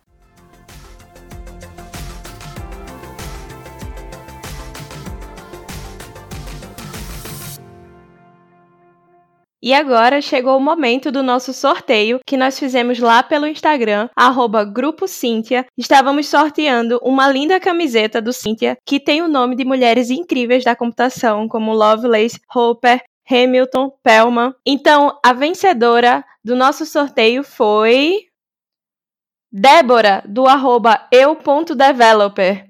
E 9.63 9.73
agora 9.73 10.21
chegou 10.21 10.57
o 10.57 10.61
momento 10.61 11.13
do 11.13 11.23
nosso 11.23 11.53
sorteio 11.53 12.19
que 12.27 12.37
nós 12.37 12.59
fizemos 12.59 12.99
lá 12.99 13.23
pelo 13.23 13.47
Instagram, 13.47 14.09
arroba 14.17 14.65
Grupo 14.65 15.07
Cíntia. 15.07 15.65
Estávamos 15.79 16.27
sorteando 16.27 16.99
uma 17.01 17.29
linda 17.31 17.61
camiseta 17.61 18.21
do 18.21 18.33
Cíntia, 18.33 18.77
que 18.85 18.99
tem 18.99 19.23
o 19.23 19.29
nome 19.29 19.55
de 19.55 19.65
mulheres 19.65 20.11
incríveis 20.11 20.65
da 20.65 20.75
computação, 20.75 21.47
como 21.47 21.73
Lovelace, 21.73 22.41
Hopper, 22.53 23.01
Hamilton, 23.31 23.93
Pellman. 24.03 24.53
Então, 24.67 25.17
a 25.25 25.33
vencedora 25.33 26.25
do 26.45 26.57
nosso 26.57 26.85
sorteio 26.85 27.45
foi. 27.45 28.27
Débora, 29.53 30.25
do 30.27 30.49
arroba 30.49 31.07
eu.developer. 31.13 32.69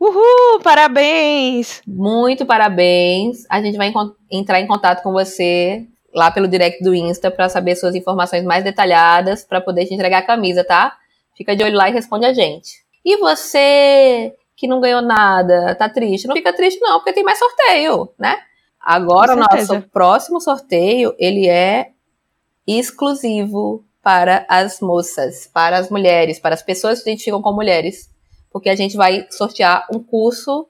Uhul, 0.00 0.60
parabéns! 0.62 1.82
Muito 1.86 2.46
parabéns. 2.46 3.44
A 3.50 3.60
gente 3.60 3.76
vai 3.76 3.92
entrar 4.30 4.60
em 4.60 4.66
contato 4.66 5.02
com 5.02 5.12
você 5.12 5.86
lá 6.16 6.30
pelo 6.30 6.48
direct 6.48 6.82
do 6.82 6.94
Insta 6.94 7.30
para 7.30 7.46
saber 7.50 7.76
suas 7.76 7.94
informações 7.94 8.42
mais 8.42 8.64
detalhadas 8.64 9.44
para 9.44 9.60
poder 9.60 9.84
te 9.84 9.92
entregar 9.92 10.18
a 10.18 10.26
camisa, 10.26 10.64
tá? 10.64 10.96
Fica 11.36 11.54
de 11.54 11.62
olho 11.62 11.76
lá 11.76 11.90
e 11.90 11.92
responde 11.92 12.24
a 12.24 12.32
gente. 12.32 12.82
E 13.04 13.18
você 13.18 14.34
que 14.56 14.66
não 14.66 14.80
ganhou 14.80 15.02
nada, 15.02 15.74
tá 15.74 15.90
triste? 15.90 16.26
Não 16.26 16.34
fica 16.34 16.54
triste 16.54 16.80
não, 16.80 16.98
porque 16.98 17.12
tem 17.12 17.22
mais 17.22 17.38
sorteio, 17.38 18.08
né? 18.18 18.38
Agora 18.80 19.34
o 19.34 19.36
nosso 19.36 19.82
próximo 19.92 20.40
sorteio, 20.40 21.14
ele 21.18 21.46
é 21.46 21.90
exclusivo 22.66 23.84
para 24.02 24.46
as 24.48 24.80
moças, 24.80 25.46
para 25.52 25.76
as 25.76 25.90
mulheres, 25.90 26.38
para 26.38 26.54
as 26.54 26.62
pessoas 26.62 26.98
que 26.98 27.04
se 27.04 27.10
identificam 27.10 27.42
com 27.42 27.52
mulheres, 27.52 28.08
porque 28.50 28.70
a 28.70 28.76
gente 28.76 28.96
vai 28.96 29.26
sortear 29.30 29.86
um 29.92 30.02
curso 30.02 30.66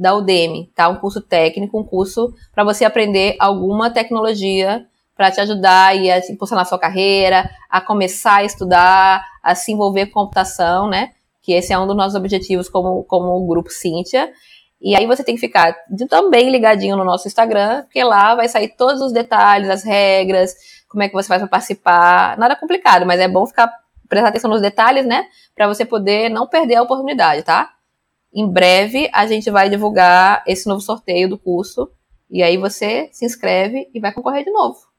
da 0.00 0.16
Udemy, 0.16 0.72
tá? 0.74 0.88
Um 0.88 0.96
curso 0.96 1.20
técnico, 1.20 1.78
um 1.78 1.84
curso 1.84 2.34
para 2.54 2.64
você 2.64 2.86
aprender 2.86 3.36
alguma 3.38 3.90
tecnologia 3.90 4.86
para 5.14 5.30
te 5.30 5.42
ajudar 5.42 5.88
a 5.88 5.94
impulsionar 6.30 6.62
a 6.62 6.68
sua 6.68 6.78
carreira, 6.78 7.50
a 7.68 7.82
começar 7.82 8.36
a 8.36 8.44
estudar, 8.44 9.22
a 9.42 9.54
se 9.54 9.70
envolver 9.70 10.06
com 10.06 10.20
computação, 10.20 10.88
né? 10.88 11.10
Que 11.42 11.52
esse 11.52 11.74
é 11.74 11.78
um 11.78 11.86
dos 11.86 11.94
nossos 11.94 12.14
objetivos 12.14 12.66
como, 12.70 13.04
como 13.04 13.46
grupo 13.46 13.68
Cíntia. 13.68 14.32
E 14.80 14.96
aí 14.96 15.06
você 15.06 15.22
tem 15.22 15.34
que 15.34 15.40
ficar 15.42 15.76
também 16.08 16.50
ligadinho 16.50 16.96
no 16.96 17.04
nosso 17.04 17.28
Instagram, 17.28 17.82
porque 17.82 18.02
lá 18.02 18.34
vai 18.34 18.48
sair 18.48 18.68
todos 18.68 19.02
os 19.02 19.12
detalhes, 19.12 19.68
as 19.68 19.84
regras, 19.84 20.54
como 20.88 21.02
é 21.02 21.08
que 21.08 21.14
você 21.14 21.28
para 21.28 21.46
participar. 21.46 22.38
Nada 22.38 22.56
complicado, 22.56 23.04
mas 23.04 23.20
é 23.20 23.28
bom 23.28 23.46
ficar 23.46 23.70
prestar 24.08 24.30
atenção 24.30 24.50
nos 24.50 24.62
detalhes, 24.62 25.04
né? 25.04 25.26
Para 25.54 25.68
você 25.68 25.84
poder 25.84 26.30
não 26.30 26.46
perder 26.46 26.76
a 26.76 26.82
oportunidade, 26.82 27.42
tá? 27.42 27.70
Em 28.32 28.48
breve 28.48 29.10
a 29.12 29.26
gente 29.26 29.50
vai 29.50 29.68
divulgar 29.68 30.44
esse 30.46 30.68
novo 30.68 30.80
sorteio 30.80 31.28
do 31.28 31.38
curso 31.38 31.90
e 32.30 32.42
aí 32.42 32.56
você 32.56 33.08
se 33.12 33.24
inscreve 33.24 33.90
e 33.92 34.00
vai 34.00 34.12
concorrer 34.12 34.44
de 34.44 34.52
novo. 34.52 34.89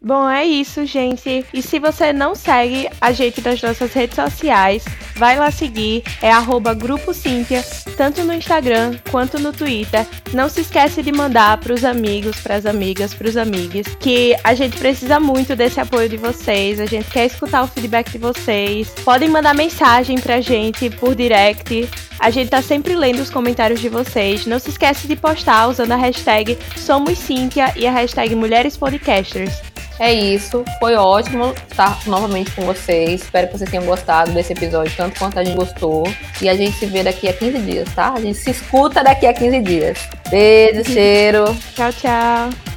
Bom, 0.00 0.28
é 0.28 0.44
isso, 0.44 0.84
gente. 0.84 1.44
E 1.52 1.62
se 1.62 1.78
você 1.78 2.12
não 2.12 2.34
segue 2.34 2.88
a 3.00 3.12
gente 3.12 3.40
nas 3.40 3.60
nossas 3.60 3.92
redes 3.92 4.14
sociais, 4.14 4.84
vai 5.16 5.38
lá 5.38 5.50
seguir, 5.50 6.04
é 6.20 6.30
arroba 6.30 6.74
Grupo 6.74 7.14
Cíntia, 7.14 7.64
tanto 7.96 8.22
no 8.22 8.34
Instagram 8.34 8.94
quanto 9.10 9.38
no 9.38 9.52
Twitter. 9.52 10.06
Não 10.32 10.48
se 10.48 10.60
esquece 10.60 11.02
de 11.02 11.10
mandar 11.10 11.58
para 11.58 11.72
os 11.72 11.82
amigos, 11.82 12.36
para 12.36 12.56
as 12.56 12.66
amigas, 12.66 13.14
para 13.14 13.26
os 13.26 13.36
amigos, 13.36 13.86
que 13.98 14.36
a 14.44 14.54
gente 14.54 14.76
precisa 14.76 15.18
muito 15.18 15.56
desse 15.56 15.80
apoio 15.80 16.08
de 16.08 16.18
vocês, 16.18 16.78
a 16.78 16.86
gente 16.86 17.10
quer 17.10 17.26
escutar 17.26 17.64
o 17.64 17.66
feedback 17.66 18.12
de 18.12 18.18
vocês. 18.18 18.90
Podem 19.02 19.30
mandar 19.30 19.54
mensagem 19.54 20.20
pra 20.20 20.40
gente 20.40 20.90
por 20.90 21.14
direct. 21.14 21.88
A 22.18 22.30
gente 22.30 22.50
tá 22.50 22.62
sempre 22.62 22.94
lendo 22.94 23.20
os 23.20 23.30
comentários 23.30 23.80
de 23.80 23.88
vocês. 23.88 24.46
Não 24.46 24.58
se 24.58 24.70
esquece 24.70 25.08
de 25.08 25.16
postar 25.16 25.68
usando 25.68 25.92
a 25.92 25.96
hashtag 25.96 26.56
Somos 26.76 27.18
Cíntia 27.18 27.72
e 27.76 27.86
a 27.86 27.92
hashtag 27.92 28.34
Mulheres 28.34 28.76
Podcasters. 28.76 29.75
É 29.98 30.12
isso, 30.12 30.64
foi 30.78 30.94
ótimo 30.94 31.54
estar 31.70 31.98
novamente 32.06 32.50
com 32.50 32.62
vocês. 32.66 33.22
Espero 33.22 33.48
que 33.48 33.56
vocês 33.56 33.70
tenham 33.70 33.84
gostado 33.84 34.32
desse 34.32 34.52
episódio, 34.52 34.92
tanto 34.96 35.18
quanto 35.18 35.38
a 35.38 35.44
gente 35.44 35.56
gostou. 35.56 36.04
E 36.40 36.48
a 36.48 36.54
gente 36.54 36.76
se 36.76 36.86
vê 36.86 37.02
daqui 37.02 37.28
a 37.28 37.32
15 37.32 37.58
dias, 37.60 37.88
tá? 37.94 38.12
A 38.12 38.20
gente 38.20 38.38
se 38.38 38.50
escuta 38.50 39.02
daqui 39.02 39.26
a 39.26 39.32
15 39.32 39.60
dias. 39.60 39.98
Beijo, 40.28 40.84
cheiro. 40.84 41.44
Tchau, 41.74 41.92
tchau. 41.92 42.75